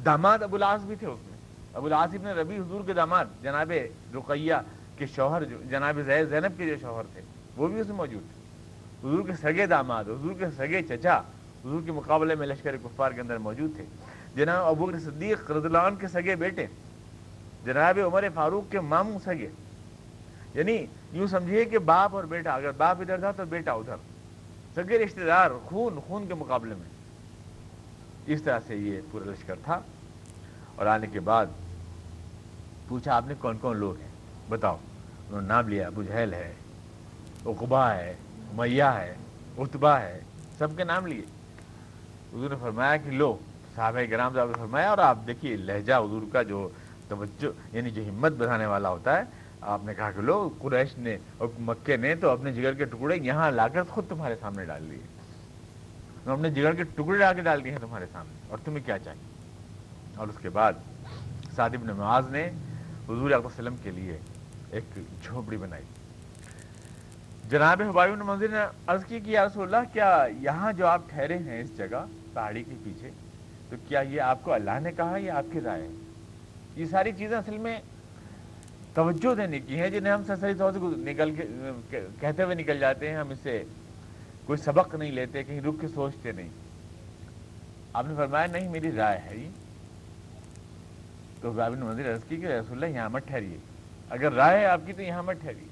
[0.06, 1.38] داماد ابو العاص بھی تھے اس میں۔
[1.74, 3.72] ابو العاص ابن ربی حضور کے داماد، جناب
[4.16, 4.54] رقیہ۔
[4.98, 7.22] کے شوہر جو جناب زینب کے جو شوہر تھے،
[7.58, 8.42] وہ بھی اس میں موجود تھے۔
[9.08, 11.18] حضور کے سگے داماد، حضور کے سگے چچا،
[11.66, 13.86] حضور کے مقابلے میں لشکر کفار کے اندر موجود تھے۔
[14.36, 16.66] جناب ابو صدیق عنہ کے سگے بیٹے،
[17.66, 19.50] جناب عمر فاروق کے ماموں سگے۔
[20.54, 23.96] یعنی یوں سمجھیے کہ باپ اور بیٹا، اگر باپ ادھر تھا تو بیٹا ادھر۔
[24.76, 26.90] سگے رشتے دار، خون خون کے مقابلے میں۔
[28.26, 29.80] اس طرح سے یہ پورا لشکر تھا۔
[30.76, 31.46] اور آنے کے بعد
[32.88, 34.15] پوچھا آپ نے کون کون لوگ ہیں؟
[34.50, 34.78] بتاؤ
[35.28, 36.54] انہوں نے نام لیا ابو جہل ہے
[37.46, 38.14] اقبا ہے
[38.56, 39.14] میاں ہے
[39.58, 40.20] اتبا ہے،
[40.58, 41.26] سب کے نام لیے۔
[42.34, 43.36] حضور نے فرمایا کہ لو،
[43.76, 46.68] صحابہ گرام صاحب نے فرمایا، اور آپ دیکھیے لہجہ حضور کا جو
[47.08, 49.24] توجہ یعنی جو ہمت بڑھانے والا ہوتا ہے،
[49.74, 53.18] آپ نے کہا کہ لو، قریش نے اور مکے نے تو اپنے جگر کے ٹکڑے
[53.22, 57.64] یہاں لا کر خود تمہارے سامنے ڈال دیے۔ اپنے جگر کے ٹکڑے لا کے ڈال
[57.64, 59.34] دیے ہیں تمہارے سامنے، اور تمہیں کیا چاہیے؟
[60.18, 60.74] اور اس کے بعد
[61.56, 61.94] صادب نے
[62.32, 62.48] نے
[63.06, 64.18] حضور علیہ وسلم کے لیے
[64.72, 65.84] ایک جھوپڑی بنائی۔
[67.50, 71.38] جناب حباب منظر نے عرض کی کہ یا رسول اللہ، کیا یہاں جو آپ ٹھہرے
[71.38, 73.10] ہیں اس جگہ پہاڑی کے پیچھے،
[73.70, 75.92] تو کیا یہ آپ کو اللہ نے کہا یا آپ کی رائے ہے؟
[76.76, 77.80] یہ ساری چیزیں اصل میں
[78.94, 83.10] توجہ دینے کی ہیں، جنہیں ہم سرسری طور سے نکل کے، کہتے ہوئے نکل جاتے
[83.10, 83.64] ہیں۔ ہم اس سے
[84.46, 86.50] کوئی سبق نہیں لیتے، کہیں رک کے سوچتے نہیں۔
[87.94, 89.50] آپ نے فرمایا، نہیں، میری رائے ہے یہ۔
[91.42, 93.58] تو بابن منظر عرض کی کہ رسول اللہ، یہاں مت ٹھہریے۔
[94.10, 95.68] اگر رائے ہے آپ کی تو یہاں مت ٹھہریے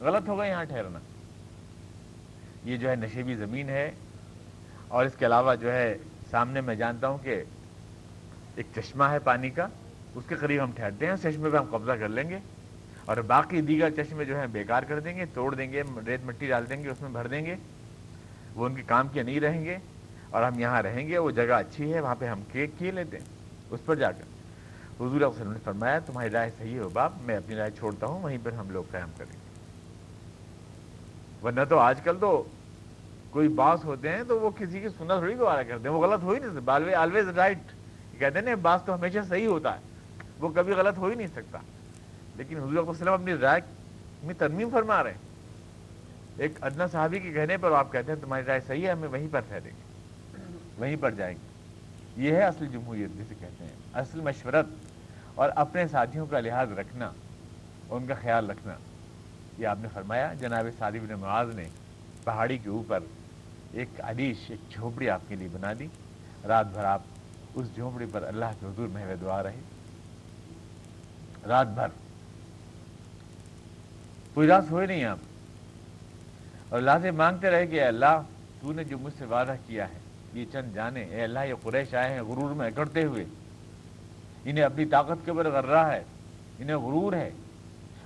[0.00, 0.98] غلط ہوگا یہاں ٹھہرنا۔
[2.64, 3.90] یہ جو ہے نشیبی زمین ہے۔
[4.88, 5.96] اور اس کے علاوہ جو ہے
[6.30, 7.42] سامنے میں جانتا ہوں کہ
[8.56, 9.66] ایک چشمہ ہے پانی کا۔
[10.14, 12.38] اس کے قریب ہم ٹھہرتے ہیں۔ اس چشمے پہ ہم قبضہ کر لیں گے۔
[13.04, 16.46] اور باقی دیگر چشمے جو ہیں بیکار کر دیں گے، توڑ دیں گے، ریت مٹی
[16.46, 17.54] ڈال دیں گے، اس میں بھر دیں گے۔
[18.54, 19.76] وہ ان کے کام کے نہیں رہیں گے۔
[20.30, 23.18] اور ہم یہاں رہیں گے۔ وہ جگہ اچھی ہے۔ وہاں پہ ہم کیک کیے لیتے
[23.18, 23.24] ہیں۔
[23.70, 24.31] اس پر جا کر۔
[24.96, 28.38] حضور وسلم نے فرمایا، تمہاری رائے صحیح ہو باپ، میں اپنی رائے چھوڑتا ہوں، وہیں
[28.42, 29.52] پر ہم لوگ قیام کریں گے۔
[31.46, 32.44] ورنہ تو آج کل تو
[33.30, 36.22] کوئی باس ہوتے ہیں تو وہ کسی کی سنت تھوڑی دوبارہ کرتے ہیں، وہ غلط
[36.22, 37.58] ہو ہی نہیں سکتا۔ آلویز رائٹ
[38.18, 39.80] کہتے ہیں نا، باس تو ہمیشہ صحیح ہوتا ہے۔
[40.38, 41.58] وہ کبھی غلط ہو ہی نہیں سکتا۔
[42.36, 43.60] لیکن حضور علیہ وسلم اپنی رائے
[44.22, 45.18] میں ترمیم فرما رہے ہیں۔
[46.36, 49.28] ایک ادنا صحابی کے کہنے پر آپ کہتے ہیں، تمہاری رائے صحیح ہے، ہمیں وہیں
[49.30, 49.82] پر ٹھہریں گے۔
[50.78, 51.51] وہیں پر جائیں گے۔
[52.16, 54.66] یہ ہے اصل جمہوریت جسے کہتے ہیں، اصل مشورت
[55.34, 57.10] اور اپنے ساتھیوں کا لحاظ رکھنا،
[57.90, 58.74] ان کا خیال رکھنا۔
[59.58, 61.64] یہ آپ نے فرمایا، جناب سعدی بن معاذ نے
[62.24, 62.98] پہاڑی کے اوپر
[63.72, 65.86] ایک علیش ایک جھونپڑی آپ کے لیے بنا دی۔
[66.48, 67.02] رات بھر آپ
[67.54, 69.60] اس جھونپڑی پر اللہ کے حضور محو دعا رہے۔
[71.48, 71.86] رات بھر۔
[74.34, 75.18] پوری رات ہوئے نہیں آپ۔
[76.68, 78.22] اور اللہ سے مانگتے رہے کہ اللہ،
[78.60, 80.01] تو نے جو مجھ سے وعدہ کیا ہے
[80.32, 83.24] یہ چند جانے، اے اللہ، یہ قریش آئے ہیں غرور میں اکڑتے ہوئے۔
[84.44, 86.02] انہیں اپنی طاقت کے اوپر غرہ ہے،
[86.58, 87.30] انہیں غرور ہے۔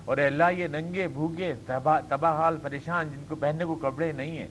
[0.05, 4.39] اور اے اللہ، یہ ننگے، بھوکے، تباہ حال پریشان جن کو پہننے کو کپڑے نہیں
[4.39, 4.47] ہیں۔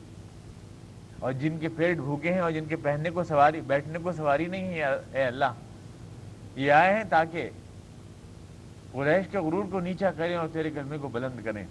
[1.19, 4.45] اور جن کے پیٹ بھوکے ہیں اور جن کے پہننے کو سواری، بیٹھنے کو سواری
[4.45, 5.53] نہیں ہے، اے اللہ۔
[6.55, 7.49] یہ آئے ہیں تاکہ
[8.91, 11.65] قریش کے غرور کو نیچا کریں اور تیرے کلمے کو بلند کریں۔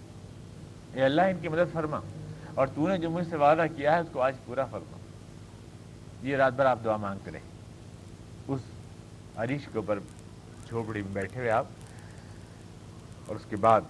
[0.95, 2.01] اے اللہ، ان کی مدد فرما۔
[2.55, 4.97] اور تو نے جو مجھ سے وعدہ کیا ہے، اس کو آج پورا فرما۔
[6.25, 7.41] یہ رات بھر آپ دعا مانگتے رہے
[8.49, 8.61] اس
[9.37, 9.99] عریش کے اوپر
[10.69, 11.67] جھوپڑی میں بیٹھے ہوئے آپ۔
[13.27, 13.81] اور اس کے بعد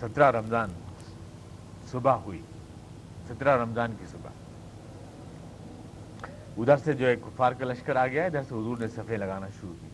[0.00, 0.70] سترہ رمضان
[1.90, 2.42] صبح ہوئی۔
[3.28, 4.30] سترہ رمضان کی صبح۔
[6.58, 9.48] ادھر سے جو ہے کفار کا لشکر آ گیا، ادھر سے حضور نے صفے لگانا
[9.60, 9.86] شروع کی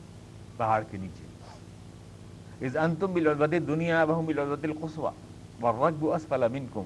[0.57, 1.27] پہاڑ کے نیچے۔
[2.67, 5.11] اس انتم بلوت دنیا بہم بلوت القصوا
[5.63, 6.83] ورغب اسفل منکم۔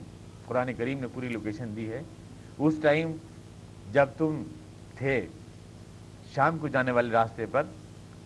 [0.46, 2.02] قرآن کریم نے پوری لوکیشن دی ہے۔
[2.58, 3.12] اس ٹائم
[3.92, 4.42] جب تم
[4.96, 5.26] تھے
[6.34, 7.62] شام کو جانے والے راستے پر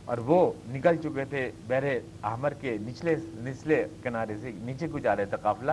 [0.04, 1.84] اور وہ نکل چکے تھے بحر
[2.22, 5.72] احمر کے نچلے نچلے کنارے سے نیچے کو جا رہے تھے قافلہ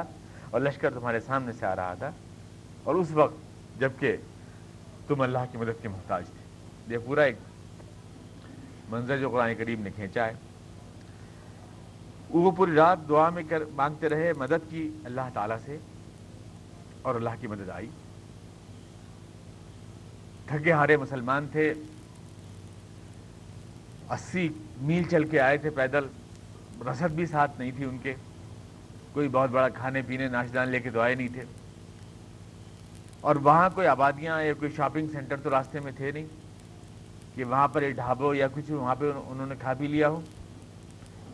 [0.49, 2.11] اور لشکر تمہارے سامنے سے آ رہا تھا
[2.83, 3.35] اور اس وقت
[3.79, 4.17] جبکہ
[5.07, 7.35] تم اللہ کی مدد کے محتاج تھے۔ یہ پورا ایک
[8.89, 10.33] منظر جو قرآن کریم نے کھینچا ہے۔
[12.29, 15.77] وہ پوری رات دعا میں کر مانگتے رہے، مدد کی اللہ تعالیٰ سے
[17.01, 17.89] اور اللہ کی مدد آئی۔
[20.49, 21.73] تھکے ہارے مسلمان تھے،
[24.09, 24.49] اسی
[24.81, 26.07] میل چل کے آئے تھے پیدل۔
[26.91, 28.13] رسد بھی ساتھ نہیں تھی ان کے۔
[29.13, 31.43] کوئی بہت بڑا کھانے پینے ناشدان لے کے تو آئے نہیں تھے۔
[33.21, 36.25] اور وہاں کوئی آبادیاں یا کوئی شاپنگ سینٹر تو راستے میں تھے نہیں،
[37.35, 40.21] کہ وہاں پر ایک ڈھابو یا کچھ وہاں پہ انہوں نے کھا پی لیا ہو۔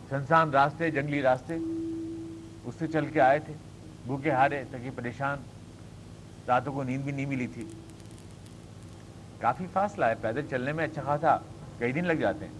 [0.08, 1.54] سنسان راستے، جنگلی راستے،
[2.64, 3.54] اس سے چل کے آئے تھے۔
[4.06, 5.38] بھوکے ہارے تھکی پریشان،
[6.46, 7.64] راتوں کو نیند بھی نہیں ملی تھی۔
[9.40, 11.36] کافی فاصلہ ہے، پیدل چلنے میں اچھا خاصا،
[11.78, 12.52] کئی دن لگ جاتے ہیں۔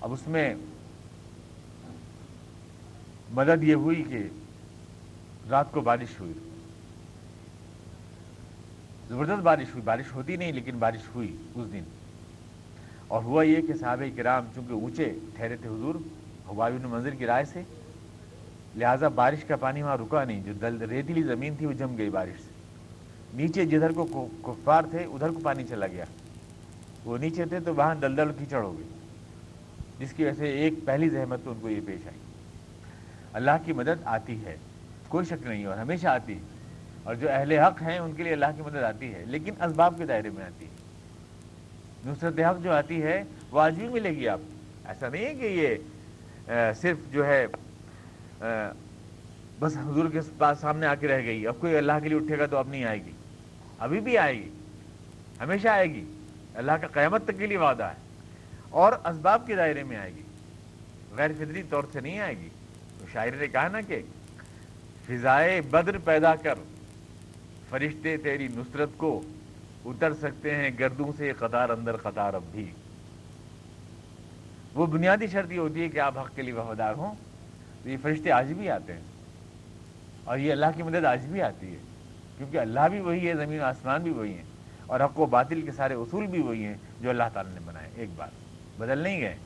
[0.00, 0.54] اب اس میں
[3.30, 4.28] مدد یہ ہوئی کہ
[5.50, 6.32] رات کو بارش ہوئی۔
[9.08, 11.82] زبردست بارش ہوئی، بارش ہوتی نہیں، لیکن بارش ہوئی اس دن۔
[13.08, 15.94] اور ہوا یہ کہ صحابہ کرام چونکہ اونچے ٹھہرے تھے حضور
[16.50, 17.62] حبابن منظر کی رائے سے،
[18.76, 22.10] لہٰذا بارش کا پانی وہاں رکا نہیں، جو دل ریتیلی زمین تھی، وہ جم گئی
[22.10, 22.55] بارش سے۔
[23.34, 26.04] نیچے جدھر کو کفار تھے، ادھر کو پانی چلا گیا۔
[27.04, 28.88] وہ نیچے تھے تو وہاں دلدل کیچڑ ہو گئی۔
[29.98, 32.18] جس کی وجہ سے ایک پہلی زحمت تو ان کو یہ پیش آئی۔
[33.32, 34.56] اللہ کی مدد آتی ہے،
[35.08, 36.40] کوئی شک نہیں، اور ہمیشہ آتی ہے۔
[37.04, 39.94] اور جو اہل حق ہیں، ان کے لیے اللہ کی مدد آتی ہے، لیکن اسباب
[39.98, 40.74] کے دائرے میں آتی ہے۔
[42.06, 44.40] نصرت حق جو آتی ہے، وہ آج بھی ملے گی آپ۔
[44.84, 47.46] ایسا نہیں ہے کہ یہ صرف جو ہے
[49.60, 52.38] بس حضور کے پاس سامنے آ کے رہ گئی۔ اب کوئی اللہ کے لیے اٹھے
[52.38, 53.12] گا تو اب نہیں آئے گی۔
[53.78, 54.48] ابھی بھی آئے گی،
[55.40, 56.04] ہمیشہ آئے گی۔
[56.54, 58.06] اللہ کا قیامت تک کے لیے وعدہ ہے۔
[58.70, 60.22] اور اسباب کے دائرے میں آئے گی۔
[61.16, 62.48] غیر فطری طور سے نہیں آئے گی۔
[62.98, 64.02] تو شاعر نے کہا نا کہ
[65.06, 66.54] فضائے بدر پیدا کر،
[67.68, 69.22] فرشتے تیری نصرت کو
[69.84, 72.70] اتر سکتے ہیں گردوں سے، قطار اندر قطار اب بھی۔
[74.74, 77.14] وہ بنیادی شرط یہ ہوتی ہے کہ آپ حق کے لیے وفادار ہوں۔
[77.82, 79.00] تو یہ فرشتے آج بھی آتے ہیں۔
[80.24, 81.78] اور یہ اللہ کی مدد آج بھی آتی ہے۔
[82.38, 84.42] کیونکہ اللہ بھی وہی ہے، زمین و آسمان بھی وہی ہیں
[84.86, 87.88] اور حق و باطل کے سارے اصول بھی وہی ہیں جو اللہ تعالیٰ نے بنائے،
[87.94, 88.28] ایک بات۔
[88.78, 89.36] بدل نہیں گئے۔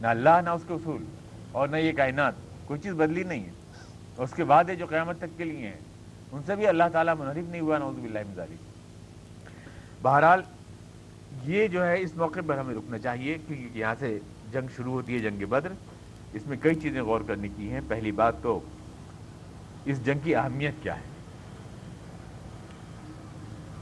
[0.00, 1.04] نہ اللہ، نہ اس کے اصول
[1.52, 2.32] اور نہ یہ کائنات۔
[2.64, 3.50] کوئی چیز بدلی نہیں ہے۔
[4.16, 5.78] اور اس کے بعد ہے جو قیامت تک کے لیے ہیں۔
[6.32, 8.56] ان سے بھی اللہ تعالیٰ منحرف نہیں ہوا نوزب اللہ مزاری
[10.02, 10.42] بہرحال
[11.44, 14.18] یہ جو ہے، اس موقع پر ہمیں رکنا چاہیے، کیونکہ یہاں سے
[14.52, 15.72] جنگ شروع ہوتی ہے، جنگ بدر۔
[16.32, 18.60] اس میں کئی چیزیں غور کرنے کی ہیں۔ پہلی بات تو
[19.84, 21.19] اس جنگ کی اہمیت کیا ہے؟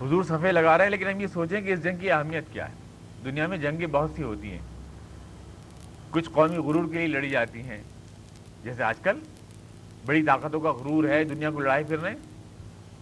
[0.03, 2.69] حضور صفحے لگا رہے ہیں، لیکن ہم یہ سوچیں کہ اس جنگ کی اہمیت کیا
[2.69, 2.75] ہے؟
[3.25, 4.59] دنیا میں جنگیں بہت سی ہوتی ہیں۔
[6.11, 7.83] کچھ قومی غرور کے لیے لڑی جاتی ہیں۔
[8.65, 9.19] جیسے آج کل
[10.07, 12.19] بڑی طاقتوں کا غرور ہے، دنیا کو لڑائی پھر رہے ہیں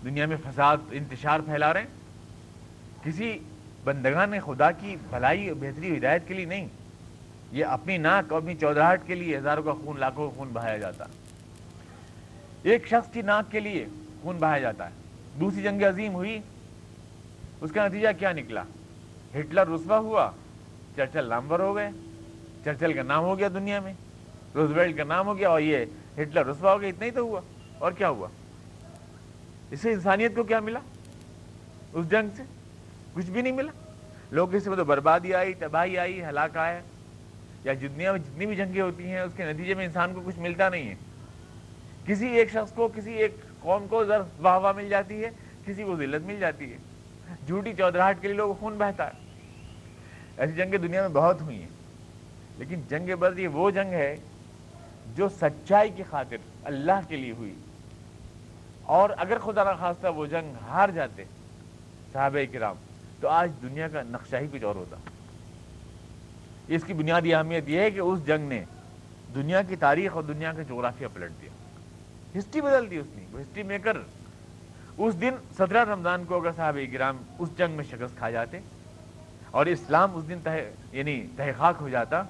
[0.05, 3.39] دنیا میں فساد، انتشار پھیلا رہے ہیں۔ کسی
[3.85, 6.69] بندگان خدا کی بھلائی بہتری ہدایت کے لیے نہیں،
[7.53, 10.77] یہ اپنی ناک اور اپنی چودراہٹ کے لیے ہزاروں کا خون، لاکھوں کا خون بہایا
[10.79, 11.05] جاتا
[12.63, 13.87] ایک شخص کی ناک کے لیے
[14.23, 14.95] خون بہایا جاتا ہے۔
[15.41, 16.39] دوسری جنگ عظیم ہوئی
[17.61, 18.63] اس کا نتیجہ کیا نکلا؟
[19.39, 20.31] ہٹلر رسوا ہوا،
[20.97, 21.91] چرچل نامور ہو گئے۔
[22.65, 23.93] چرچل کا نام ہو گیا دنیا میں،
[24.55, 25.85] روزویلٹ کا نام ہو گیا اور یہ
[26.23, 27.41] ہٹلر رسوا ہو گیا اتنا ہی تو ہوا۔
[27.79, 28.29] اور کیا ہوا؟
[29.71, 30.79] اس سے انسانیت کو کیا ملا؟
[31.93, 32.43] اس جنگ سے
[33.13, 33.73] کچھ بھی نہیں ملا۔
[34.31, 36.83] لوگ اس میں تو بربادی آئی، تباہی آئی، ہلاک آئے۔
[37.65, 40.39] یا دنیا میں جتنی بھی جنگیں ہوتی ہیں، اس کے نتیجے میں انسان کو کچھ
[40.39, 40.95] ملتا نہیں ہے۔
[42.07, 45.31] کسی ایک شخص کو، کسی ایک قوم کو ذرا واہ واہ مل جاتی ہے،
[45.65, 46.79] کسی کو ذلت مل جاتی ہے۔
[47.47, 49.13] جھوٹی چودراہٹ کے لیے لوگ خون بہتا ہے۔
[50.37, 51.69] ایسی جنگیں دنیا میں بہت ہوئی ہیں،
[52.59, 54.17] لیکن جنگ بدر یہ وہ جنگ ہے
[55.17, 57.55] جو سچائی کی خاطر اللہ کے لیے ہوئی۔
[58.83, 61.25] اور اگر خدا نہ خواستہ وہ جنگ ہار جاتے
[62.13, 62.77] صحابہ کرام،
[63.21, 64.97] تو آج دنیا کا نقشہ ہی کچھ اور ہوتا۔
[66.69, 68.65] اس کی بنیادی اہمیت یہ ہے کہ اس جنگ نے
[69.35, 71.51] دنیا کی تاریخ اور دنیا کا جغرافیہ پلٹ دیا۔
[72.39, 73.97] ہسٹری بدل دی اس نے۔ وہ ہسٹری میکر
[74.99, 78.59] اس دن سترہ رمضان کو اگر صحابہ کرام اس جنگ میں شکست کھا جاتے
[79.51, 80.57] اور اسلام اس دن تہ
[80.93, 82.23] یعنی تحقاق ہو جاتا،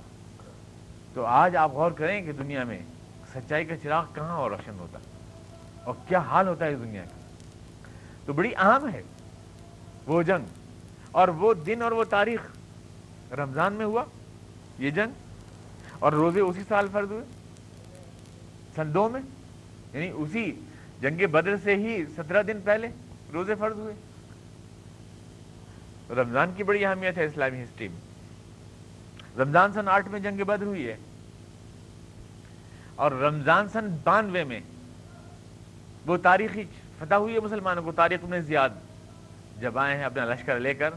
[1.14, 2.78] تو آج آپ غور کریں کہ دنیا میں
[3.32, 4.98] سچائی کا چراغ کہاں اور روشن ہوتا
[5.84, 7.20] اور کیا حال ہوتا ہے اس دنیا کا؟
[8.26, 9.02] تو بڑی اہم ہے
[10.06, 10.44] وہ جنگ
[11.12, 14.04] اور وہ دن اور وہ تاریخ رمضان میں ہوا،
[14.78, 15.12] یہ جنگ
[15.98, 17.24] اور روزے اسی سال فرض ہوئے،
[18.76, 19.20] سن دو میں
[19.92, 20.50] یعنی اسی
[21.00, 22.88] جنگ بدر سے ہی سترہ دن پہلے
[23.32, 23.94] روزے فرض ہوئے۔
[26.10, 28.00] رمضان کی بڑی اہمیت ہے اسلامی ہسٹری میں۔
[29.38, 30.96] رمضان سن آٹھ میں جنگ بدر ہوئی ہے۔
[32.94, 34.60] اور رمضان سن بانوے میں
[36.06, 36.64] وہ تاریخی
[36.98, 38.68] فتح ہوئی ہے مسلمانوں کو، تاریخ میں زیاد۔
[39.60, 40.90] جب آئے ہیں اپنا لشکر لے کر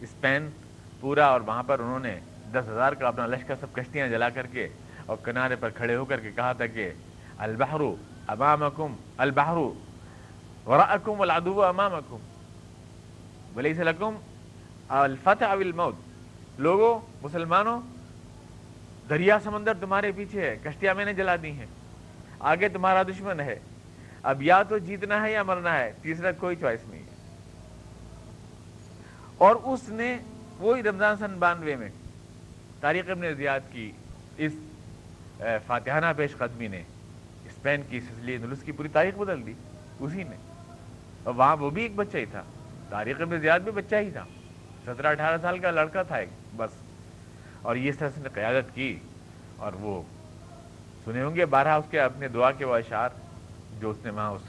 [0.00, 0.48] اسپین
[1.00, 2.20] پورا اور وہاں پر انہوں نے
[2.52, 4.68] دس ہزار کا اپنا لشکر، سب کشتیاں جلا کر کے
[5.06, 6.92] اور کنارے پر کھڑے ہو کر کے کہا تھا کہ
[7.38, 7.80] البحر
[8.28, 9.56] امامکم البحر
[10.66, 12.20] وراءکم والعدو امامکم
[13.56, 14.16] ولیس لکم
[14.88, 17.80] الفتح او الموت لوگوں مسلمانوں
[19.08, 21.66] دریا سمندر تمہارے پیچھے ہے، کشتیاں میں نے جلا دی ہیں.
[22.50, 23.58] آگے تمہارا دشمن ہے.
[24.22, 27.14] اب یا تو جیتنا ہے یا مرنا ہے، تیسرا کوئی چوائس نہیں ہے.
[29.38, 30.16] اور اس نے
[30.58, 31.88] وہی رمضان سن بانوے میں،
[32.80, 33.90] تاریخ ابن زیاد کی
[34.36, 34.52] اس
[35.66, 36.82] فاتحانہ پیش قدمی نے
[37.56, 39.52] اسپین کی سسلی نلس کی پوری تاریخ بدل دی،
[40.00, 40.36] اسی نے
[41.22, 42.42] اور وہاں وہ بھی ایک بچہ ہی تھا۔
[42.88, 44.24] تاریخ ابن زیاد بھی بچہ ہی تھا۔
[44.84, 46.70] سترہ اٹھارہ سال کا لڑکا تھا ایک، بس۔
[47.62, 48.98] اور یہ سر نے قیادت کی۔
[49.56, 50.02] اور وہ
[51.04, 53.08] سنے ہوں گے بارہ اس کے اپنے دعا کے وہ اشعار
[53.80, 54.42] جو اس نے وہاں اس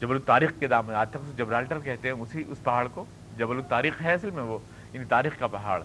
[0.00, 3.04] جبل التاریخ کے دام آج تک جبرالٹر کہتے ہیں، اسی، اس پہاڑ کو۔
[3.38, 4.58] جبل التاریخ ہے اصل میں وہ
[4.92, 5.82] یعنی تاریخ کا پہاڑ،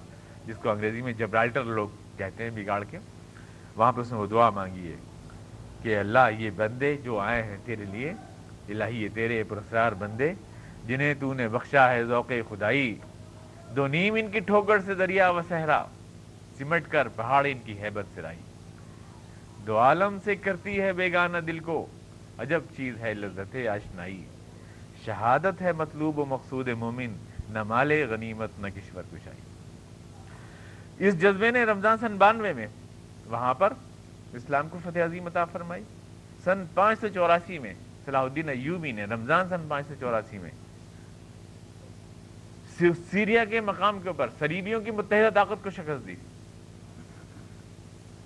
[0.47, 2.99] جس کو انگریزی میں جبرالٹر لوگ کہتے ہیں، بگاڑ کے۔
[3.75, 4.95] وہاں پہ اس نے وہ دعا مانگی ہے۔
[5.81, 8.13] کہ اللہ یہ بندے جو آئے ہیں تیرے لیے،
[8.69, 10.33] الہی یہ تیرے پرسرار بندے،
[10.87, 12.95] جنہیں تو نے بخشا ہے ذوق خدائی۔
[13.75, 15.85] دو نیم ان کی ٹھوکر سے دریا و صحرا،
[16.57, 18.39] سمٹ کر پہاڑ ان کی حیبت سرائی۔
[19.67, 21.87] دو عالم سے کرتی ہے بیگانہ دل کو،
[22.37, 24.25] عجب چیز ہے لذت آشنائی۔
[25.05, 27.13] شہادت ہے مطلوب و مقصود مومن،
[27.49, 29.41] نہ مال غنیمت نہ کشور کشائی۔
[31.07, 32.67] اس جذبے نے رمضان سن بانوے میں،
[33.25, 33.73] وہاں پر
[34.33, 35.83] اسلام کو فتح عظیم عطا فرمائی۔
[36.43, 37.73] سن پانچ سو چوراسی میں
[38.05, 40.51] صلاح الدین ایوبی نے، رمضان سن پانچ سو چوراسی میں
[43.11, 46.15] سیریا کے مقام کے اوپر سریبیوں کی متحدہ طاقت کو شکست دی۔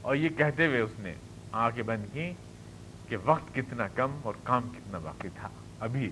[0.02, 1.14] اور یہ کہتے ہوئے اس نے
[1.52, 2.34] آنکھیں بند کی
[3.10, 6.10] کہ وقت کتنا کم اور کام کتنا باقی تھا۔ ابھی۔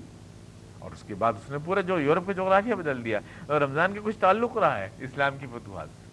[0.79, 3.93] اور اس کے بعد اس نے پورا جو یورپ کا جغرافیہ بدل دیا۔ اور رمضان
[3.93, 6.10] کے کچھ تعلق رہا ہے، اسلام کی فتوحات سے۔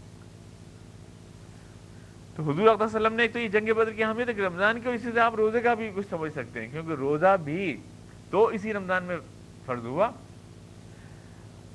[2.39, 5.11] تو حضور علیہ وسلم نے تو یہ جنگ بدر کی اہمیت ہے رمضان کے اسی
[5.15, 7.77] سے آپ روزے کا بھی کچھ سمجھ سکتے ہیں، کیونکہ روزہ بھی
[8.31, 9.17] تو اسی رمضان میں
[9.67, 10.11] فرض ہوا۔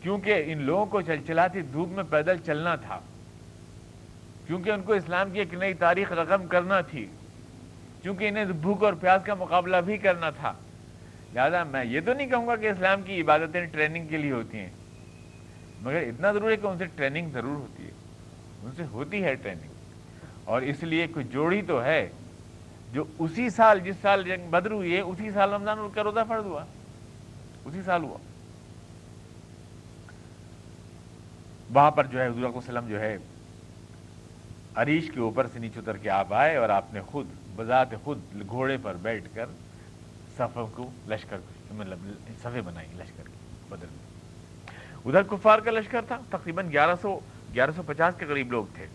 [0.02, 3.00] کیونکہ ان لوگوں کو چل چلاتی دھوپ میں پیدل چلنا تھا،
[4.48, 7.06] کیونکہ ان کو اسلام کی ایک نئی تاریخ رقم کرنا تھی،
[8.02, 10.54] کیونکہ انہیں بھوک اور پیاس کا مقابلہ بھی کرنا تھا۔
[11.34, 14.58] لہٰذا میں یہ تو نہیں کہوں گا کہ اسلام کی عبادتیں ٹریننگ کے لیے ہوتی
[14.58, 14.72] ہیں،
[15.82, 17.92] مگر اتنا ضرور ہے کہ ان سے ٹریننگ ضرور ہوتی ہے۔
[18.64, 19.73] ان سے ہوتی ہے ٹریننگ۔
[20.46, 22.10] اور اس لیے کوئی جوڑی تو ہے
[22.92, 26.46] جو اسی سال جس سال جنگ بدر ہوئی ہے، اسی سال رمضان کا روزہ فرض
[26.46, 26.66] ہوا۔
[27.66, 28.18] اسی سال ہوا۔
[31.74, 33.18] وہاں پر جو ہے، حضور علیہ وسلم جو ہے،
[34.76, 38.20] عریش کے اوپر سے نیچے اتر کے آپ آئے اور آپ نے خود، بذات خود
[38.48, 39.46] گھوڑے پر بیٹھ کر
[40.38, 41.38] صفوں کو لشکر
[41.72, 41.98] مطلب
[42.44, 44.14] صفے بنائی، لشکر کی، بدر میں۔
[45.06, 47.20] ادھر کفار کا لشکر تھا، تقریباً گیارہ سو
[47.56, 48.86] گیارہ سو پچاس کے قریب لوگ تھے۔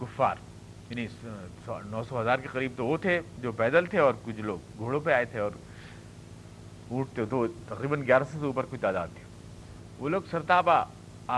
[0.00, 0.36] کفار
[0.90, 1.06] یعنی
[1.66, 5.00] نو سو ہزار کے قریب تو وہ تھے جو پیدل تھے اور کچھ لوگ گھوڑوں
[5.00, 5.50] پہ آئے تھے اور
[6.90, 9.22] اونٹ تھے تو تقریباً گیارہ سو سے اوپر کوئی تعداد تھی۔
[9.98, 10.84] وہ لوگ سرتابہ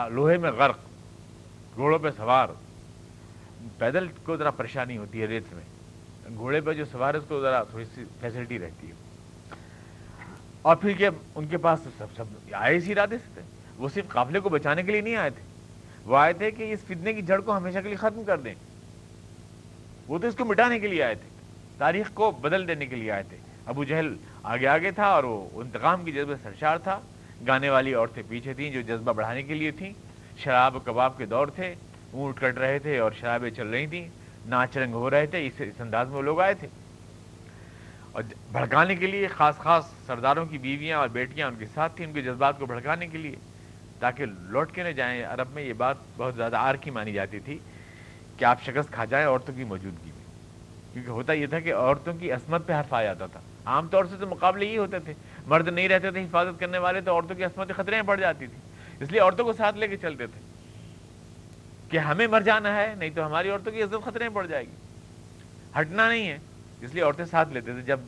[0.08, 0.78] لوہے میں غرق،
[1.74, 2.48] گھوڑوں پہ سوار۔
[3.78, 5.64] پیدل کو ذرا پریشانی ہوتی ہے ریت میں۔
[6.36, 8.92] گھوڑے پہ جو سوار ہے اس کو ذرا تھوڑی سی فیسلٹی رہتی ہے۔
[10.62, 13.42] اور پھر کہ ان کے پاس سب سب آئے اسی ارادے سے تھے؟
[13.76, 15.47] وہ صرف قافلے کو بچانے کے لیے نہیں آئے تھے؟
[16.08, 18.54] وہ آئے تھے کہ اس فتنے کی جڑ کو ہمیشہ کے لیے ختم کر دیں۔
[20.08, 21.28] وہ تو اس کو مٹانے کے لیے آئے تھے۔
[21.78, 25.48] تاریخ کو بدل دینے کے لیے آئے تھے۔ ابو جہل آگے آگے تھا اور وہ
[25.52, 27.00] انتقام کی جذبہ سرشار تھا۔
[27.46, 29.92] گانے والی عورتیں پیچھے تھیں جو جذبہ بڑھانے کے لیے تھیں۔
[30.38, 31.74] شراب و کباب کے دور تھے۔
[32.12, 34.08] اونٹ کٹ رہے تھے اور شرابیں چل رہی تھیں۔
[34.46, 36.68] ناچ رنگ ہو رہے تھے۔ اس اس انداز میں وہ لوگ آئے تھے۔
[38.12, 42.06] اور بھڑکانے کے لیے خاص خاص سرداروں کی بیویاں اور بیٹیاں ان کے ساتھ تھیں۔
[42.06, 43.36] ان کے جذبات کو بھڑکانے کے لیے۔
[44.00, 47.40] تاکہ لوٹ کے نہ جائیں۔ عرب میں یہ بات بہت زیادہ آر کی مانی جاتی
[47.40, 47.58] تھی
[48.36, 50.24] کہ آپ شکست کھا جائیں عورتوں کی موجودگی میں۔
[50.92, 54.04] کیونکہ ہوتا یہ تھا کہ عورتوں کی عصمت پہ حرف آ جاتا تھا۔ عام طور
[54.04, 55.14] سے تو مقابلے یہ ہوتے تھے۔
[55.46, 58.46] مرد نہیں رہتے تھے حفاظت کرنے والے تو عورتوں کی عصمت خطرے میں پڑ جاتی
[58.46, 58.58] تھی۔
[59.00, 60.40] اس لیے عورتوں کو ساتھ لے کے چلتے تھے
[61.90, 64.64] کہ ہمیں مر جانا ہے، نہیں تو ہماری عورتوں کی عزت خطرے میں پڑ جائے
[64.64, 64.74] گی۔
[65.80, 66.38] ہٹنا نہیں ہے۔
[66.80, 68.00] اس لیے عورتیں ساتھ لیتے تھے۔ جب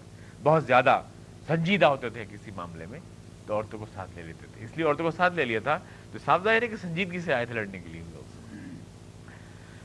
[0.42, 1.03] بہت زیادہ
[1.46, 3.00] سنجیدہ ہوتے تھے کسی معاملے میں
[3.46, 5.79] تو عورتوں کو ساتھ لے لیتے تھے۔ اس لیے عورتوں کو ساتھ لے لیا تھا۔
[6.12, 8.57] تو صاف ظاہر ہے کہ سنجیدگی سے آئے تھے لڑنے کے لیے لوگ۔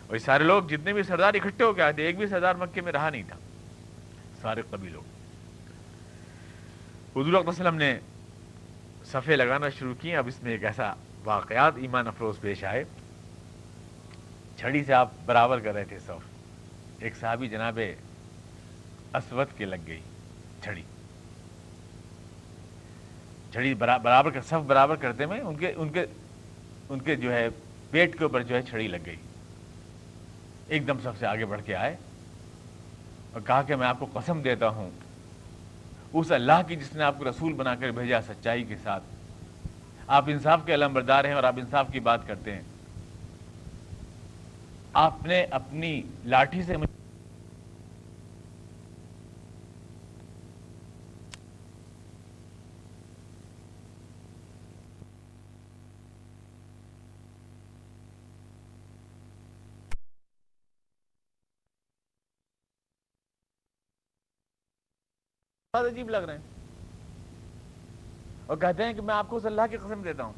[0.07, 2.81] اور سارے لوگ جتنے بھی سردار اکٹھے ہو کے آئے تھے، ایک بھی سردار مکے
[2.81, 3.35] میں رہا نہیں تھا۔
[4.41, 5.01] سارے قبیلوں
[7.15, 7.99] حضور وسلم نے
[9.05, 12.83] صفے لگانا شروع کیے۔ اب اس میں ایک ایسا واقعات ایمان افروز پیش آئے۔
[14.57, 16.35] چھڑی سے آپ برابر کر رہے تھے صف
[16.99, 17.79] ایک صحابی جناب
[19.13, 20.01] اسود کے لگ گئی،
[20.63, 20.81] چھڑی۔
[23.55, 26.05] چھڑی برابر کر صف برابر کرتے میں ان کے ان کے
[26.89, 27.47] ان کے جو ہے
[27.91, 29.15] پیٹ کے اوپر جو ہے چھڑی لگ گئی۔
[30.67, 31.95] ایک دم سب سے آگے بڑھ کے آئے
[33.31, 34.89] اور کہا کہ میں آپ کو قسم دیتا ہوں،
[36.13, 39.03] اس اللہ کی جس نے آپ کو رسول بنا کر بھیجا سچائی کے ساتھ،
[40.07, 42.61] آپ انصاف کے علم بردار ہیں اور آپ انصاف کی بات کرتے ہیں۔
[44.93, 46.77] آپ نے اپنی لاٹھی سے
[65.75, 66.41] بہت عجیب لگ رہے ہیں۔
[68.45, 70.33] اور کہتے ہیں کہ میں آپ کو اس اللہ کی قسم دیتا ہوں،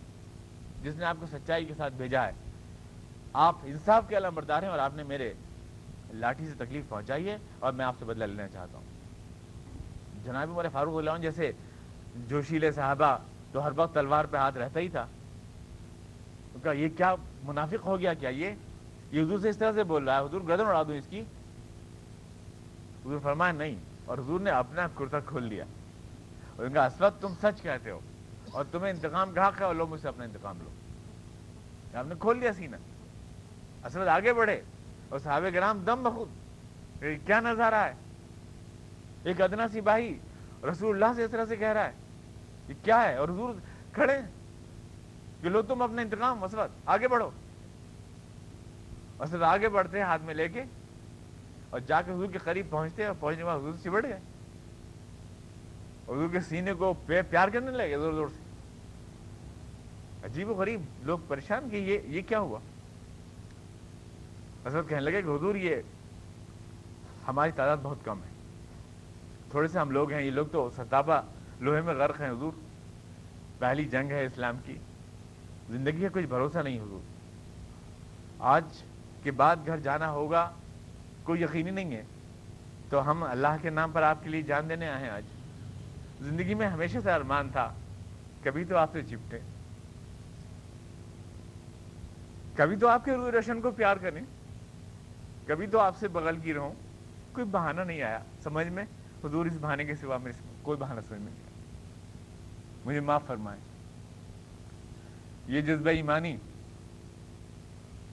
[0.84, 2.32] جس نے آپ کو سچائی کے ساتھ بھیجا ہے۔
[3.34, 5.34] آپ انصاف کے علم بردار ہیں اور آپ نے میرے
[6.14, 8.86] لاٹھی سے تکلیف پہنچائی ہے اور میں آپ سے بدلہ لینا چاہتا ہوں۔
[10.24, 11.52] جناب عمر فاروق اللہ جیسے
[12.16, 13.18] جوشیلے صحابہ
[13.52, 15.06] تو ہر وقت تلوار پہ ہاتھ رہتا ہی تھا۔
[16.64, 18.52] کہا یہ کیا منافق ہو گیا کیا یہ؟
[19.12, 21.20] یہ حضور سے اس طرح سے بول رہا ہے، حضور گردن اڑا دوں اس کی؟
[23.06, 23.76] حضور فرمایا نہیں۔
[24.08, 25.64] اور حضور نے اپنا کرتا کھول لیا۔
[26.56, 28.00] اور ان کا اسود تم سچ کہتے ہو
[28.52, 30.70] اور تمہیں انتقام کہا کہ لو مجھ سے اپنا انتقام لو۔
[31.98, 32.76] آپ نے کھول لیا سینہ۔
[33.84, 34.62] اسود آگے بڑھے۔
[35.10, 36.28] اور صحابہ گرام دم بخود۔
[37.26, 37.94] کیا نظارہ ہے؟
[39.24, 40.20] ایک ادنا سپاہی
[40.72, 41.92] رسول اللہ سے اس طرح سے کہہ رہا ہے
[42.68, 43.54] یہ کیا ہے؟ اور حضور
[43.94, 44.28] کھڑے ہیں۔
[45.42, 47.30] کہ لو تم اپنا انتقام اسود آگے بڑھو۔
[49.20, 50.64] اسود آگے بڑھتے ہاتھ میں لے کے
[51.70, 54.20] اور جا کے حضور کے قریب پہنچتے اور پہنچنے کے بعد حضور سے بڑھ گئے
[56.04, 58.48] حضور کے سینے کو پیار کرنے لگے زور زور سے۔
[60.26, 62.60] عجیب و غریب لوگ پریشان کہ یہ یہ کیا ہوا؟
[64.66, 65.76] حضرت کہنے لگے کہ حضور، یہ
[67.28, 68.30] ہماری تعداد بہت کم ہے۔
[69.52, 71.22] تھوڑے سے ہم لوگ ہیں، یہ لوگ تو ستابہ
[71.60, 72.52] لوہے میں غرق ہیں حضور۔
[73.60, 74.78] پہلی جنگ ہے اسلام کی۔
[75.70, 77.00] زندگی کا کچھ بھروسہ نہیں حضور۔
[78.40, 78.64] آج
[79.24, 80.52] کے بعد گھر جانا ہوگا۔
[81.28, 82.04] کوئی یقینی نہیں ہے۔
[82.90, 85.24] تو ہم اللہ کے نام پر آپ کے لیے جان دینے آئے ہیں آج۔
[86.22, 87.74] زندگی میں ہمیشہ سے ارمان تھا،
[88.44, 89.40] کبھی تو آپ سے چپٹے۔
[92.56, 94.22] کبھی تو آپ کے روح روشن کو پیار کریں۔
[95.48, 96.74] کبھی تو آپ سے بغل کی رہوں۔
[97.34, 98.84] کوئی بہانہ نہیں آیا۔ سمجھ میں؟
[99.24, 100.32] حضور اس بہانے کے سوا میں
[100.62, 101.62] کوئی بہانہ سمجھ میں نہیں آیا۔
[102.86, 103.62] مجھے معاف فرمائیں۔
[105.48, 106.38] یہ جذبہ ایمانی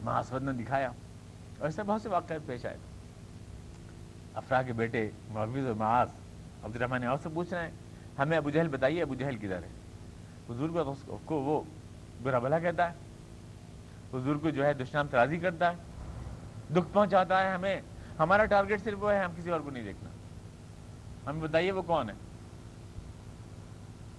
[0.02, 2.76] محاسبت نے دکھایا اور ایسے بہت سے واقعات پیش آئے۔
[4.34, 6.08] افرا کے بیٹے محفوظ اور معاذ
[6.62, 7.70] عبد الرحمٰن اور سے پوچھ رہے ہیں
[8.18, 9.68] ہمیں ابو جہل بتائیے، ابو جہل کدھر ہے؟
[10.50, 10.68] حضور
[11.24, 11.62] کو وہ
[12.22, 12.94] برا بھلا کہتا ہے،
[14.14, 15.76] حضور کو جو ہے دشنام ترازی کرتا ہے،
[16.74, 17.80] دکھ پہنچاتا ہے ہمیں،
[18.18, 20.10] ہمارا ٹارگیٹ صرف وہ ہے، ہم کسی اور کو نہیں دیکھنا۔
[21.30, 22.14] ہمیں بتائیے وہ کون ہے؟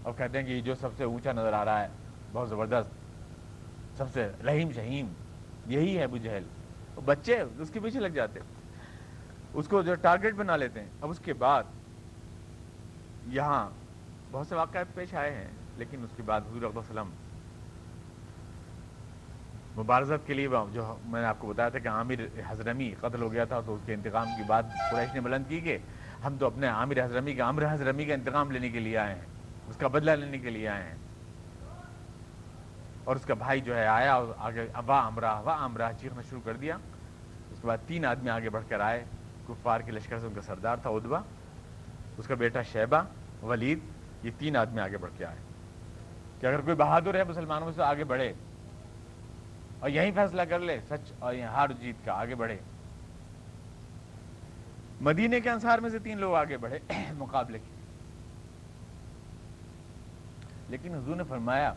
[0.03, 1.87] اور کہتے ہیں کہ جو سب سے اونچا نظر آ رہا ہے،
[2.31, 2.89] بہت زبردست،
[3.97, 5.07] سب سے رحیم شہیم،
[5.67, 6.43] یہی ہے ابو جہل۔
[7.05, 8.39] بچے، اس کے پیچھے لگ جاتے۔
[9.55, 11.63] اس کو جو ٹارگیٹ بنا لیتے ہیں۔ اب اس کے بعد
[13.27, 13.69] یہاں
[14.31, 15.47] بہت سے واقعات پیش آئے ہیں،
[15.77, 17.09] لیکن اس کے بعد حضور وسلم
[19.77, 23.31] مبارزت کے لیے جو میں نے آپ کو بتایا تھا کہ عامر حضرمی قتل ہو
[23.31, 25.77] گیا تھا تو اس کے انتقام کی بات قریش نے بلند کی کہ
[26.23, 29.25] ہم تو اپنے عامر حضرمی کا عامر حضرمی کا انتقام لینے کے لیے آئے ہیں،
[29.67, 30.95] اس کا بدلہ لینے کے لیے آئے ہیں۔
[33.03, 36.41] اور اس کا بھائی جو ہے آیا اور آگے وا امراہ وا امراہ چیخنا شروع
[36.43, 36.77] کر دیا۔
[37.51, 39.05] اس کے بعد تین آدمی آگے بڑھ کر آئے۔
[39.47, 41.19] کفار کے لشکر سے ان کا سردار تھا ادبا
[42.17, 43.03] اس کا بیٹا شیبہ،
[43.45, 43.79] ولید،
[44.23, 45.37] یہ تین آدمی آگے بڑھ کے آئے۔
[46.39, 48.33] کہ اگر کوئی بہادر ہے مسلمانوں سے، آگے بڑھے۔
[49.79, 52.57] اور یہی فیصلہ کر لے، سچ اور یہ ہار جیت کا، آگے بڑھے۔
[55.01, 56.79] مدینے کے انصار میں سے تین لوگ آگے بڑھے
[57.17, 57.75] مقابلے کے۔
[60.69, 61.73] لیکن حضور نے فرمایا،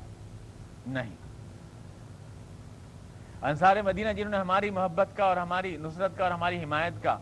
[0.86, 1.16] نہیں۔
[3.42, 7.18] انصار مدینہ جنہوں نے ہماری محبت کا اور ہماری نصرت کا اور ہماری حمایت کا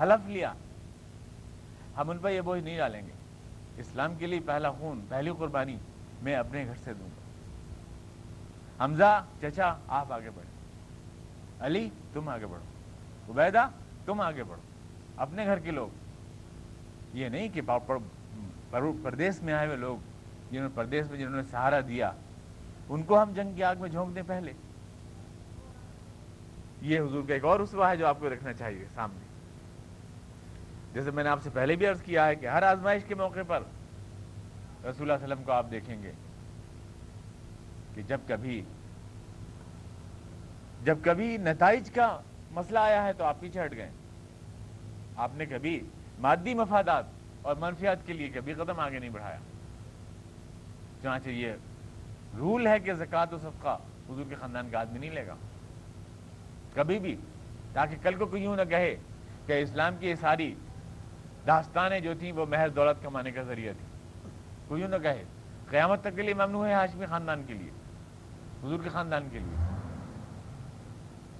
[0.00, 0.52] حلف لیا،
[1.96, 3.12] ہم ان پر یہ بوجھ نہیں ڈالیں گے۔
[3.76, 5.76] اسلام کے لیے پہلا خون، پہلی قربانی
[6.22, 7.26] میں اپنے گھر سے دوں گا۔
[8.84, 10.48] حمزہ چچا، آپ آگے بڑھے
[11.60, 13.68] علی، تم آگے بڑھو۔ عبیدہ،
[14.04, 14.62] تم آگے بڑھو۔
[15.16, 15.88] اپنے گھر کے لوگ۔
[17.14, 17.60] یہ نہیں کہ
[19.02, 19.96] پردیس میں آئے ہوئے لوگ
[20.50, 22.12] جنہوں نے پردیس میں جنہوں نے سہارا دیا،
[22.88, 24.52] ان کو ہم جنگ کی آگ میں جھونک دیں پہلے۔
[26.80, 29.35] یہ حضور کا ایک اور رسوا ہے جو آپ کو رکھنا چاہیے سامنے۔
[30.96, 33.42] جیسے میں نے آپ سے پہلے بھی عرض کیا ہے کہ ہر آزمائش کے موقع
[33.46, 33.62] پر
[34.84, 36.12] رسول اللہ علیہ وسلم کو آپ دیکھیں گے
[37.94, 38.60] کہ جب کبھی
[40.82, 42.08] جب کبھی نتائج کا
[42.50, 43.90] مسئلہ آیا ہے تو آپ پیچھے ہٹ گئے
[45.16, 45.78] آپ نے کبھی
[46.18, 47.04] مادی مفادات
[47.42, 49.38] اور منفیات کے لیے کبھی قدم آگے نہیں بڑھایا
[51.02, 51.52] چنانچہ یہ
[52.38, 53.76] رول ہے کہ زکوٰۃ و صفقہ
[54.08, 55.34] حضور کے خاندان کا آدمی نہیں لے گا
[56.74, 57.16] کبھی بھی
[57.72, 58.96] تاکہ کل کو کوئی یوں نہ کہے
[59.46, 60.54] کہ اسلام کی یہ ساری
[61.46, 63.86] داستانیں جو تھیں وہ محض دولت کمانے کا ذریعہ تھی
[64.68, 65.24] کوئی یوں نہ کہے،
[65.70, 67.70] قیامت تک کے لیے ممنوع ہے ہاشمی خاندان کے لیے،
[68.62, 69.66] حضور کے خاندان کے لیے۔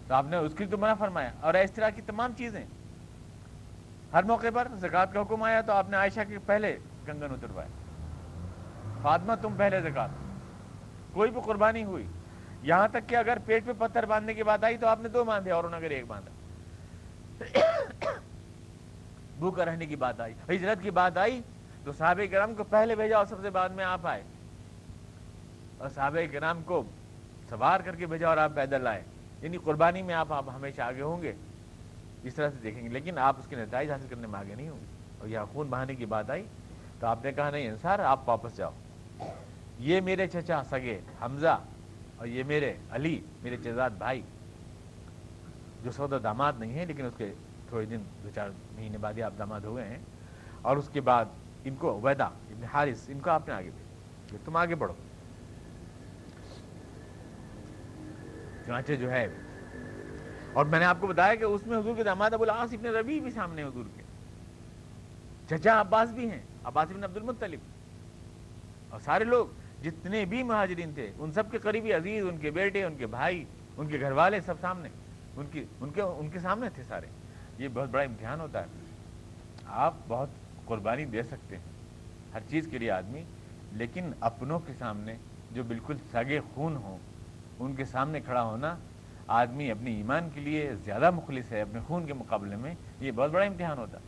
[0.07, 2.67] تو آپ نے اس کی تو منع فرمایا۔ اور اس طرح کی تمام چیزیں۔
[4.13, 7.69] ہر موقع پر زکوٰۃ کا حکم آیا تو آپ نے عائشہ کے پہلے کنگن اتروائے
[9.03, 10.11] فاطمہ، تم پہلے زکات
[11.13, 12.07] کوئی بھی قربانی ہوئی۔
[12.63, 15.25] یہاں تک کہ اگر پیٹ پہ پتھر باندھنے کی بات آئی تو آپ نے دو
[15.25, 16.33] باندھے اور اگر ایک باندھا۔
[19.39, 21.41] بھوکا رہنے کی بات آئی، ہجرت کی بات آئی،
[21.85, 24.23] تو صحابہ کرام کو پہلے بھیجا اور سب سے بعد میں آپ آئے۔
[25.79, 26.83] اور صحابہ کرام کو
[27.49, 29.03] سوار کر کے بھیجا اور آپ پیدل آئے۔
[29.43, 31.33] یعنی قربانی میں آپ آپ ہمیشہ آگے ہوں گے۔
[32.23, 34.69] اس طرح سے دیکھیں گے، لیکن آپ اس کے نتائج حاصل کرنے میں آگے نہیں
[34.69, 34.85] ہوں گے۔
[35.19, 36.47] اور یہاں خون بہانے کی بات آئی،
[37.01, 38.71] تو آپ نے کہا، نہیں انسار آپ واپس جاؤ۔
[39.79, 41.59] یہ میرے چچا سگے حمزہ
[42.17, 44.23] اور یہ میرے علی، میرے چزاد بھائی،
[45.85, 47.33] جو سودا داماد نہیں ہیں، لیکن اس کے
[47.69, 49.99] تھوڑے دن دو چار مہینے بعد ہی آپ داماد ہوئے ہیں۔
[50.63, 51.25] اور اس کے بعد
[51.65, 54.95] ان کو عبیدہ ابن حارث، ان کو آپ نے آگے بھیجا۔ تم آگے بڑھو۔
[58.67, 59.29] چنانچہ جو ہے،
[60.53, 62.87] اور میں نے آپ کو بتایا کہ اس میں حضور کے داماد ابو العاص ابن
[62.87, 64.03] ربی بھی سامنے حضور کے۔
[65.49, 67.59] چچا عباس بھی ہیں، عباس ابن عبد المطلب۔
[68.89, 69.47] اور سارے لوگ
[69.83, 73.45] جتنے بھی مہاجرین تھے، ان سب کے قریبی عزیز، ان کے بیٹے، ان کے بھائی،
[73.77, 74.89] ان کے گھر والے سب سامنے،
[75.37, 77.07] ان کی، ان کے ان کے سامنے تھے سارے۔
[77.59, 78.67] یہ بہت بڑا امتحان ہوتا ہے۔
[79.67, 80.29] آپ بہت
[80.65, 81.65] قربانی دے سکتے ہیں
[82.35, 83.23] ہر چیز کے لیے آدمی،
[83.73, 85.17] لیکن اپنوں کے سامنے
[85.53, 86.99] جو بالکل سگے خون ہوں،
[87.59, 88.77] ان کے سامنے کھڑا ہونا،
[89.27, 93.31] آدمی اپنی ایمان کے لیے زیادہ مخلص ہے، اپنے خون کے مقابلے میں، یہ بہت
[93.31, 94.03] بڑا امتحان ہوتا ہے۔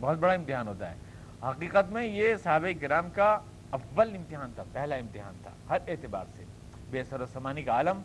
[0.00, 0.96] بہت بڑا امتحان ہوتا ہے۔
[1.42, 3.38] حقیقت میں یہ صحابہ کرام کا
[3.70, 6.44] اول امتحان تھا، پہلا امتحان تھا، ہر اعتبار سے۔
[6.90, 8.00] بے سر و سمانی کا عالم،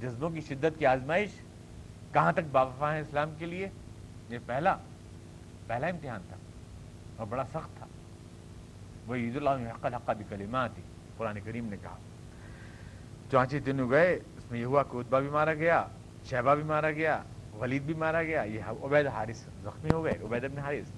[0.00, 1.30] جذبوں کی شدت کی آزمائش
[2.12, 3.68] کہاں تک باغفا ہے اسلام کے لیے؟
[4.28, 4.76] یہ پہلا
[5.66, 6.36] پہلا امتحان تھا
[7.16, 7.86] اور بڑا سخت تھا۔
[9.06, 10.24] وہ عید اللہ حق الحقہ بھی
[10.74, 10.82] تھی
[11.16, 11.96] قرآن کریم نے کہا۔
[13.30, 15.86] چانچے دنوں گئے، اس میں یہ ہوا کہ اتبا بھی مارا گیا،
[16.24, 17.22] شہبہ بھی مارا گیا،
[17.60, 20.92] ولید بھی مارا گیا، یہ عبید حارث زخمی ہو گئے، عبید ابن حارث۔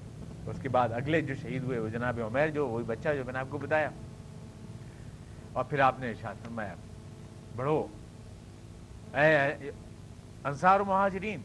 [0.47, 3.33] اس کے بعد اگلے جو شہید ہوئے، وہ جناب عمیر جو، وہی بچہ جو میں
[3.33, 3.91] نے آپ کو بتایا۔
[5.53, 6.75] اور پھر آپ نے ارشاد فرمایا،
[7.57, 7.87] بڑھو۔
[9.15, 9.71] اے
[10.45, 11.41] انصار و مہاجرین،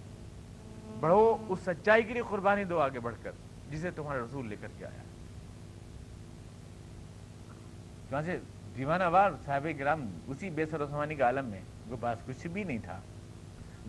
[1.00, 3.32] بڑھو اس سچائی کے لیے قربانی دو آگے بڑھ کر،
[3.70, 5.04] جسے تمہارا رسول لے کر کے آیا۔
[8.26, 8.40] سے
[8.78, 12.48] دیوانہ وار صاحب گرام اسی بے سر عثمانی کے عالم میں، ان کے پاس کچھ
[12.48, 13.00] بھی نہیں تھا۔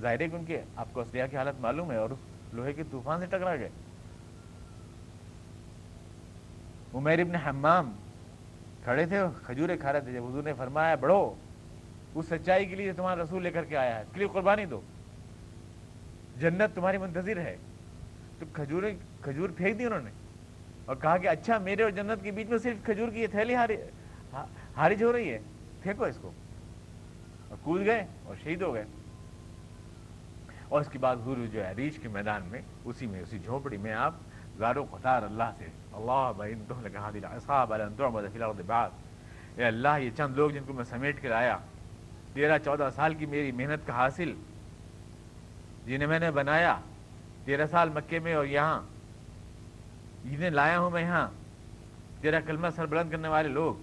[0.01, 2.11] ظاہر ہے کہ ان کے آپ کو اسلحہ کی حالت معلوم ہے اور
[2.53, 3.69] لوہے کے طوفان سے ٹکرا گئے۔
[6.95, 7.93] عمیر ابن حمام
[8.85, 11.35] کھڑے تھے، کھجورے کھا رہے تھے۔ جب حضور نے فرمایا، بڑھو،
[12.15, 14.65] اس سچائی کے لیے تمہارا رسول لے کر کے آیا ہے، اس کے لیے قربانی
[14.65, 14.81] دو۔
[16.41, 17.57] جنت تمہاری منتظر ہے۔
[18.39, 20.11] تو کھجوریں کھجور پھینک دی انہوں نے
[20.85, 23.55] اور کہا کہ اچھا میرے اور جنت کے بیچ میں صرف کھجور کی یہ تھیلی
[23.55, 23.77] ہاری
[24.77, 25.39] ہارج ہو رہی ہے۔
[25.83, 26.31] پھینکو اس کو۔
[27.49, 28.85] اور کود گئے اور شہید ہو گئے۔
[30.69, 33.77] اور اس کے بعد حضور جو ہے، ریچھ کے میدان میں، اسی میں، اسی جھونپڑی
[33.77, 34.15] میں آپ
[34.59, 36.55] زارو قطار اللہ سے، اللہ بھائی
[38.67, 38.91] بعد.
[39.57, 41.59] اے اللہ، یہ چند لوگ جن کو میں سمیٹ کر آیا،
[42.35, 44.35] تیرہ، چودہ سال کی میری محنت کا حاصل
[45.89, 46.81] جنہیں میں نے بنایا،
[47.45, 48.81] تیرہ سال مکے میں اور یہاں۔
[50.25, 51.29] جنہیں لایا ہوں میں یہاں۔
[52.21, 53.75] تیرا کلمہ سربلند کرنے والے لوگ۔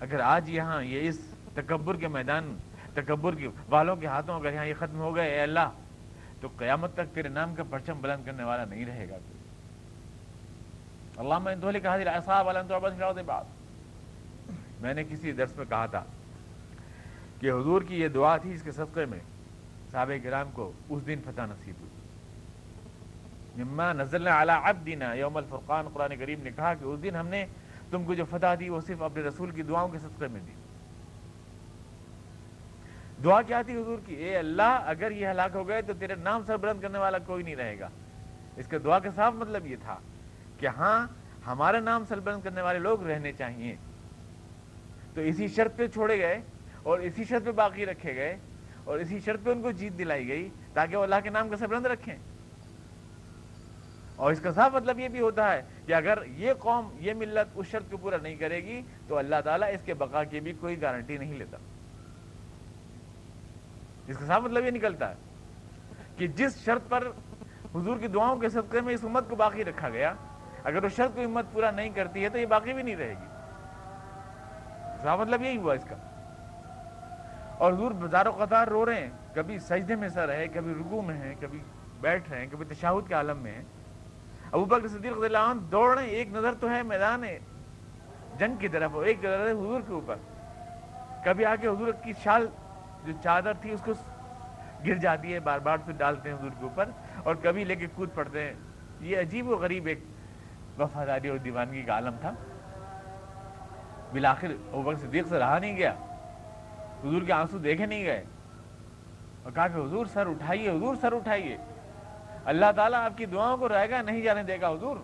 [0.00, 2.56] اگر آج یہاں یہ اس تکبر کے میدان،
[2.94, 5.70] تکبر کے والوں کے ہاتھوں اگر یہاں یہ ختم ہو گئے، اے اللہ،
[6.40, 9.16] تو قیامت تک تیرے نام کا پرچم بلند کرنے والا نہیں رہے گا۔
[11.20, 12.08] علامہ اندولی کہا دل
[14.80, 16.04] میں نے کسی درس میں کہا تھا
[17.40, 19.18] کہ حضور کی یہ دعا تھی اس کے صدقے میں۔
[19.92, 21.90] صحابہ کرام کو اس دن فتح نصیب ہوئی۔
[23.62, 27.46] مما نزلنا علی عبدنا یوم الفرقان، قرآن کریم نے کہا کہ اس دن ہم نے
[27.90, 30.52] تم کو جو فتح دی وہ صرف اپنے رسول کی دعاؤں کے صدقے میں دی۔
[33.24, 36.44] دعا کیا تھی حضور کی؟ اے اللہ، اگر یہ ہلاک ہو گئے تو تیرے نام
[36.46, 37.88] سر بلند کرنے والا کوئی نہیں رہے گا۔
[38.56, 39.96] اس کا دعا کا صاف مطلب یہ تھا
[40.58, 41.06] کہ ہاں
[41.46, 43.76] ہمارے نام سر بلند کرنے والے لوگ رہنے چاہیے۔
[45.14, 46.40] تو اسی شرط پہ چھوڑے گئے
[46.82, 48.36] اور اسی شرط پہ باقی رکھے گئے۔
[48.86, 51.56] اور اسی شرط پہ ان کو جیت دلائی گئی تاکہ وہ اللہ کے نام کا
[51.56, 52.16] سبرند رکھیں۔
[54.16, 57.52] اور اس کا صاف مطلب یہ بھی ہوتا ہے کہ اگر یہ قوم، یہ ملت
[57.54, 60.52] اس شرط کو پورا نہیں کرے گی تو اللہ تعالیٰ اس کے بقا کی بھی
[60.52, 61.56] کوئی گارنٹی نہیں لیتا۔
[64.06, 65.14] اس کا صاف مطلب یہ نکلتا ہے
[66.16, 67.08] کہ جس شرط پر
[67.74, 70.14] حضور کی دعاؤں کے صدقے میں اس امت کو باقی رکھا گیا،
[70.64, 73.10] اگر اس شرط کو امت پورا نہیں کرتی ہے تو یہ باقی بھی نہیں رہے
[73.10, 73.26] گی۔
[75.02, 76.15] صاف مطلب یہی ہوا اس کا۔
[77.58, 81.02] اور حضور بزار و قطار رو رہے ہیں۔ کبھی سجدے میں سر ہے، کبھی رگو
[81.02, 81.58] میں ہیں کبھی
[82.00, 83.62] بیٹھ رہے ہیں، کبھی تشاہد کے عالم میں ہیں۔
[84.52, 87.22] ابو بکر صدیق رضی اللہ عنہ دوڑ رہے ہیں، ایک نظر تو ہے میدان
[88.38, 90.14] جنگ کی طرف ایک نظر ہے حضور کے اوپر۔
[91.24, 92.46] کبھی آ کے حضور کی شال
[93.04, 93.92] جو چادر تھی، اس کو
[94.86, 96.88] گر جاتی ہے، بار بار پھر ڈالتے ہیں حضور کے اوپر۔
[97.24, 98.54] اور کبھی لے کے کود پڑتے ہیں۔
[99.00, 100.00] یہ عجیب و غریب ایک
[100.78, 102.30] وفاداری اور دیوانگی کا عالم تھا۔
[104.12, 105.94] بالآخر ابو بکر صدیق سے رہا نہیں گیا۔
[107.08, 108.24] حضور کے آنسو دیکھے نہیں گئے۔
[109.42, 111.56] اور کہا کہ حضور سر اٹھائیے، حضور سر اٹھائیے۔
[112.44, 114.96] اللہ تعالیٰ آپ کی دعاؤں کو رائے گا نہیں جانے دے گا، حضور۔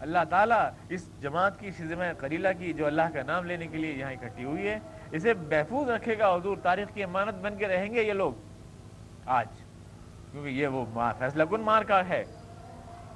[0.00, 3.92] اللہ تعالیٰ اس جماعت کی شزم قریلہ کی جو اللہ کا نام لینے کے لیے
[3.92, 4.78] یہاں اکٹھی ہوئی ہے،
[5.10, 8.32] اسے محفوظ رکھے گا۔ حضور تاریخ کی امانت بن کے رہیں گے یہ لوگ۔
[9.26, 9.46] آج،
[10.32, 10.84] کیونکہ یہ وہ
[11.18, 12.24] فیصلہ کن مار کا ہے،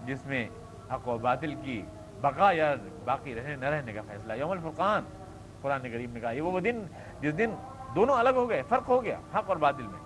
[0.04, 0.48] جس میں
[0.92, 1.82] حق و باطل کی
[2.20, 2.74] بقا یا
[3.04, 5.02] باقی رہنے، نہ رہنے کا فیصلہ۔ یوم الفرقان
[5.66, 6.86] قرآن کریم نے کہا یہ وہ دن
[7.20, 7.50] جس دن
[7.94, 10.00] دونوں الگ ہو گئے، فرق ہو گیا، حق اور بادل میں۔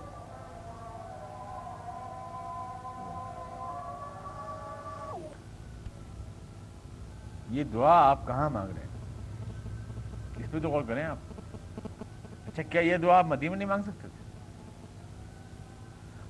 [7.50, 8.88] یہ دعا آپ کہاں مانگ رہے ہیں؟
[10.36, 11.16] اس پہ تو غور کریں آپ۔
[12.46, 14.24] اچھا کیا یہ دعا آپ مدینہ نہیں مانگ سکتے؟ تھے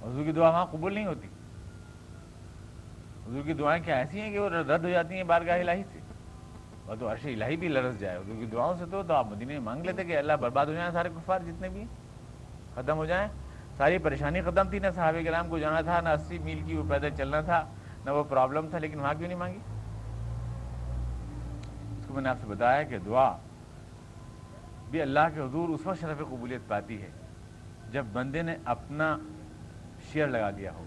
[0.02, 1.28] حضور کی دعا وہاں قبول نہیں ہوتی۔
[3.26, 5.99] حضور کی دعائیں کیا ایسی ہیں کہ وہ رد ہو جاتی ہیں بارگاہ الہی سے؟
[6.90, 9.60] اور تو عرش الہی بھی لرز جائے کیونکہ دعاؤں سے تو, تو آپ مدینہ میں
[9.60, 11.84] مانگ لیتے کہ اللہ برباد ہو جائیں سارے کفار جتنے بھی
[12.74, 13.28] ختم ہو جائیں۔
[13.76, 16.82] ساری پریشانی ختم تھی نہ صحابہ کرام کو جانا تھا نہ اسی میل کی وہ
[16.88, 17.64] پیدل چلنا تھا
[18.04, 19.58] نہ وہ پرابلم تھا لیکن وہاں کیوں نہیں مانگی؟
[21.98, 23.36] اس کو میں نے آپ سے بتایا کہ دعا
[24.90, 27.10] بھی اللہ کے حضور اس وقت شرف قبولیت پاتی ہے
[27.90, 29.16] جب بندے نے اپنا
[30.12, 30.84] شیئر لگا دیا ہو۔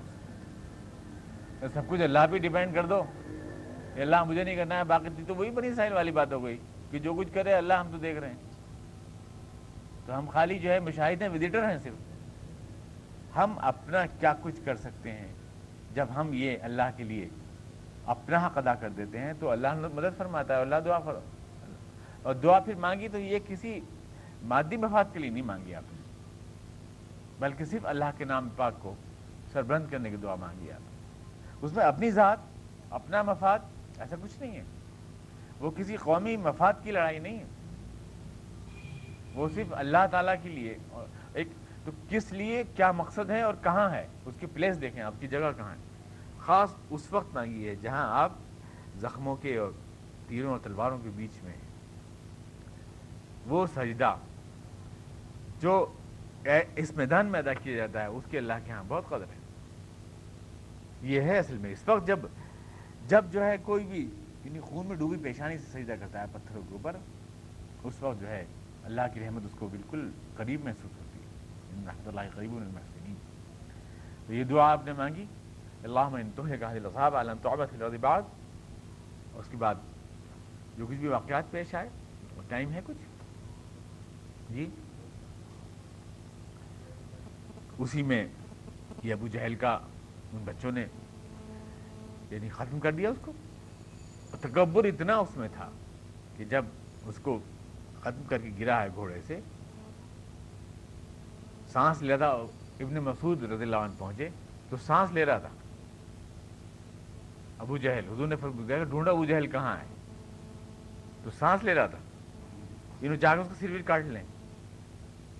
[1.73, 3.03] سب کچھ اللہ پہ ڈیپینڈ کر دو۔
[4.01, 6.57] اللہ مجھے نہیں کرنا ہے، باقی تو وہی بنی اسرائیل والی بات ہو گئی
[6.91, 8.51] کہ جو کچھ کرے اللہ ہم تو دیکھ رہے ہیں۔
[10.05, 14.75] تو ہم خالی جو ہے مشاہد ہیں وزٹر ہیں صرف۔ ہم اپنا کیا کچھ کر
[14.75, 15.31] سکتے ہیں؟
[15.93, 17.29] جب ہم یہ اللہ کے لیے
[18.05, 21.19] اپنا حق ادا کر دیتے ہیں تو اللہ مدد فرماتا ہے، اللہ دعا فرو
[22.23, 23.79] اور دعا پھر مانگی تو یہ کسی
[24.43, 26.01] مادی مفاد کے لیے نہیں مانگی آپ نے،
[27.39, 28.95] بلکہ صرف اللہ کے نام پاک کو
[29.53, 30.97] سربرند کرنے کی دعا مانگی آپ نے۔
[31.61, 32.37] اس میں اپنی ذات،
[32.89, 33.59] اپنا مفاد
[34.03, 34.63] ایسا کچھ نہیں ہے۔
[35.59, 37.45] وہ کسی قومی مفاد کی لڑائی نہیں ہے۔
[39.33, 40.77] وہ صرف اللہ تعالیٰ کے لیے۔
[41.33, 41.47] ایک
[41.85, 45.27] تو کس لیے، کیا مقصد ہے اور کہاں ہے؟ اس کی پلیس دیکھیں آپ کی
[45.27, 45.77] جگہ کہاں ہے۔
[46.39, 48.31] خاص اس وقت نہ یہ ہے جہاں آپ
[48.97, 49.71] زخموں کے اور
[50.27, 51.69] تیروں اور تلواروں کے بیچ میں ہیں۔
[53.45, 54.15] وہ سجدہ
[55.59, 55.93] جو
[56.75, 59.39] اس میدان میں ادا کیا جاتا ہے، اس کے اللہ کے ہاں بہت قدر ہے۔
[61.01, 62.19] یہ ہے اصل میں۔ اس وقت جب
[63.07, 63.99] جب جو ہے کوئی بھی
[64.43, 66.95] یعنی خون میں ڈوبی پیشانی سے سجدہ کرتا ہے پتھروں کے اوپر،
[67.83, 68.45] اس وقت جو ہے
[68.83, 73.13] اللہ کی رحمت اس کو بالکل قریب محسوس ہوتی ہے۔ رحمۃ اللہ قریب المحسن
[74.27, 75.25] تو یہ دعا آپ نے مانگی۔
[75.83, 78.21] اللہ انتہب عالم توبۃ الرباد
[79.35, 79.75] اس کے بعد
[80.77, 81.89] جو کچھ بھی واقعات پیش آئے
[82.35, 84.67] وہ ٹائم ہے کچھ؟ جی؟
[87.77, 88.25] اسی میں
[89.03, 89.73] یہ ابو جہل کا
[90.33, 90.85] ان بچوں نے
[92.33, 93.31] یعنی ختم کر دیا اس کو۔
[94.41, 95.69] تکبر اتنا اس میں تھا
[96.37, 96.65] کہ جب
[97.05, 97.39] اس کو
[98.01, 99.39] ختم کر کے گرا ہے گھوڑے سے،
[101.67, 102.31] سانس لے رہا
[102.79, 104.29] ابن مسعود رضی اللہ عنہ پہنچے
[104.69, 105.49] تو سانس لے رہا تھا۔
[107.57, 109.85] ابو جہل، حضور نے فرمایا ڈھونڈا ابو جہل کہاں ہے؟
[111.23, 111.97] تو سانس لے رہا تھا۔
[113.01, 114.23] انہوں جا کے اس کو سر بھی کاٹ لیں۔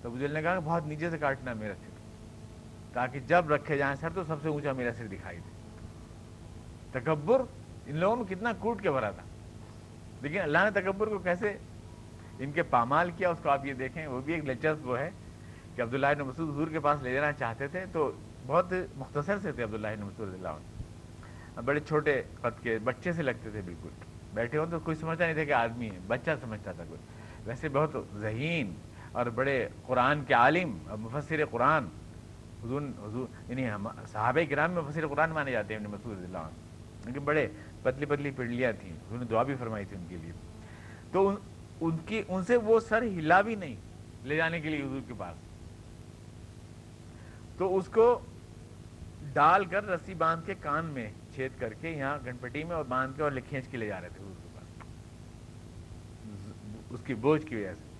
[0.02, 1.89] تو ابو جہل نے کہا کہ بہت نیچے سے کاٹنا ہے میرا سر۔
[2.94, 5.53] تاکہ جب رکھے جائیں سر تو سب سے اونچا میرا سر دکھائی دے۔
[6.94, 7.41] تکبر
[7.86, 9.24] ان لوگوں نے کتنا کوٹ کے بھرا تھا۔
[10.22, 11.58] لیکن اللہ نے تکبر کو کیسے
[12.39, 15.10] ان کے پامال کیا اس کو آپ یہ دیکھیں، وہ بھی ایک دلچسپ وہ ہے
[15.76, 18.12] کہ عبداللہ ابن مسعود حضور کے پاس لے جانا چاہتے تھے تو
[18.48, 23.24] بہت مختصر سے تھے عبداللہ ابن مسعود اللہ عنہ۔ بڑے چھوٹے قد کے بچے سے
[23.24, 23.89] لگتے تھے بالکل۔
[24.34, 27.00] بیٹھے ہوں تو کوئی سمجھتا نہیں تھا کہ آدمی ہے، بچہ سمجھتا تھا کوئی۔
[27.46, 28.74] ویسے بہت ذہین
[29.12, 31.86] اور بڑے قرآن کے عالم اور مفسر قرآن۔
[32.64, 33.68] حضور حضور یعنی
[34.08, 36.62] صحابہ کرام میں مفسر قرآن مانے جاتے ہیں ابن مسعود اللہ عنہ۔
[37.06, 37.47] لیکن بڑے
[37.82, 40.32] پتلی پتلی پنڈلیاں تھیں حضور نے دعا بھی فرمائی تھی ان کے لیے۔
[41.12, 41.36] تو ان
[41.82, 43.76] ان کی، ان سے وہ سر ہلا بھی نہیں
[44.24, 45.38] لے جانے کے لیے حضور کے پاس۔
[47.58, 48.20] تو اس کو
[49.34, 53.18] ڈال کر رسی باندھ کے کان میں چھید کر کے یہاں گنپٹی میں اور باندھ
[53.18, 54.84] کے اور کھینچ کے لے جا رہے تھے حضور کے پاس۔
[56.89, 57.93] اس کی بوجھ کی وجہ سے۔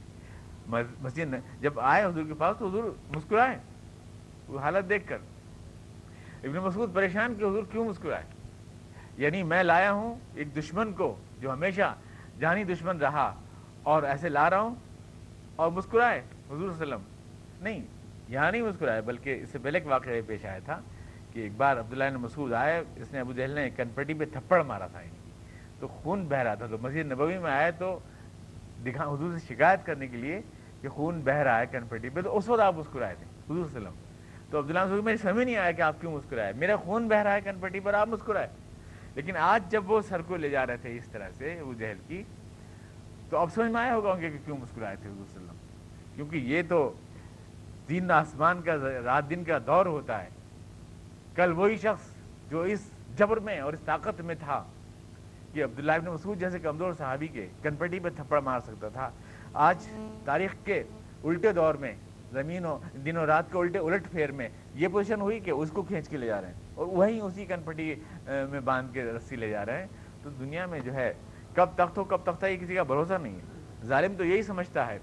[1.02, 2.84] مسجد جب آئے حضور کے پاس تو حضور
[3.16, 3.58] مسکرائے۔
[4.48, 5.18] وہ حالت دیکھ کر۔
[6.44, 8.24] ابن مسعود پریشان کہ حضور کیوں مسکرائے؟
[9.18, 11.96] یعنی میں لایا ہوں ایک دشمن کو جو ہمیشہ
[12.40, 13.36] جانی دشمن رہا
[13.84, 14.76] اور ایسے لا رہا ہوں
[15.56, 17.00] اور مسکرائے حضور وسلم۔
[17.62, 17.80] نہیں،
[18.28, 20.80] یہاں نہیں مسکرائے، بلکہ اس سے پہلے ایک واقعہ پیش آیا تھا
[21.34, 24.64] کہ ایک بار عبداللہ نے مسعود آئے، اس نے ابو جہل نے کنپٹی پہ تھپڑ
[24.64, 25.18] مارا تھا یعنی۔
[25.80, 28.00] تو خون بہ رہا تھا۔ تو مسجد نبوی میں آئے تو
[28.86, 30.42] دکھا، حضور سے شکایت کرنے کے لیے
[30.82, 33.94] کہ خون بہ رہا ہے کنپٹی پہ، تو اس وقت آپ مسکرائے تھے، حضور وسلم۔
[34.50, 37.34] تو عبداللہ مسعود میں سمجھ نہیں آیا کہ آپ کیوں مسکرائے۔ میرا خون بہ رہا
[37.34, 38.48] ہے کنپٹی پر، آپ مسکرائے۔
[39.16, 41.98] لیکن آج جب وہ سر کو لے جا رہے تھے اس طرح سے ابو جہل
[42.08, 42.24] کی،
[43.30, 45.56] تو اب سمجھ میں آیا ہوگا کہ کیوں مسکرائے تھے حضور وسلم؟
[46.16, 46.94] کیونکہ یہ تو
[47.90, 50.30] دین آسمان کا، رات دن کا دور ہوتا ہے۔
[51.36, 52.06] کل وہی شخص
[52.50, 54.64] جو اس جبر میں اور اس طاقت میں تھا
[55.54, 59.10] کہ عبداللہ ابن مسعود جیسے کمزور صحابی کے کنپٹی پہ تھپڑ مار سکتا تھا۔
[59.54, 59.88] آج
[60.26, 60.84] تاریخ کے
[61.24, 61.96] الٹے دور میں،
[62.32, 65.70] زمین و، دن و رات کے الٹے، الٹ پھیر میں یہ پوزیشن ہوئی کہ اس
[65.72, 67.96] کو کھینچ کے لے جا رہے ہیں۔ اور وہیں اسی کنپٹی
[68.26, 69.88] میں باندھ کے رسی لے جا رہے ہیں۔
[70.24, 71.14] تو دنیا میں جو ہے،
[71.54, 74.88] کب تخت ہو، کب تختہ یہ کسی کا بھروسہ نہیں ہے۔ ظالم تو یہی سمجھتا
[74.88, 75.00] ہے،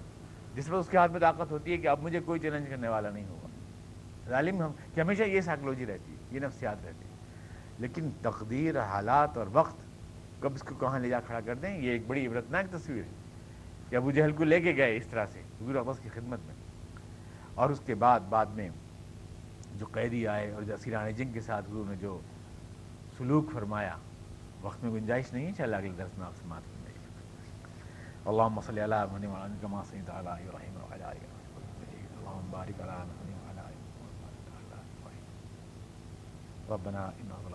[0.55, 2.87] جس میں اس کے ہاتھ میں طاقت ہوتی ہے کہ اب مجھے کوئی چیلنج کرنے
[2.87, 3.47] والا نہیں ہوگا۔
[4.29, 7.11] ظالم ہم، کہ ہمیشہ یہ سائیکلوجی رہتی ہے، یہ نفسیات رہتی ہے۔
[7.79, 9.75] لیکن تقدیر، حالات اور وقت،
[10.39, 13.09] کب اس کو کہاں لے جا کھڑا کر دیں، یہ ایک بڑی عبرتناک تصویر ہے
[13.89, 16.55] کہ ابو جہل کو لے کے گئے اس طرح سے، حضور اقبص کی خدمت میں۔
[17.55, 18.69] اور اس کے بعد بعد میں
[19.79, 22.19] جو قیدی آئے اور جو اسیران جنگ کے ساتھ حضور نے جو
[23.17, 23.95] سلوک فرمایا،
[24.61, 26.61] وقت میں گنجائش نہیں ہے چل اگلے درس میں آپ سے مات
[28.29, 30.73] اللهم صل على محمد وعلى ال كما صليت سید علیہ وعلى ال ابراهيم
[32.19, 33.75] اللهم بارك على محمد وعلى ال
[34.99, 37.50] محمد ربنا اننا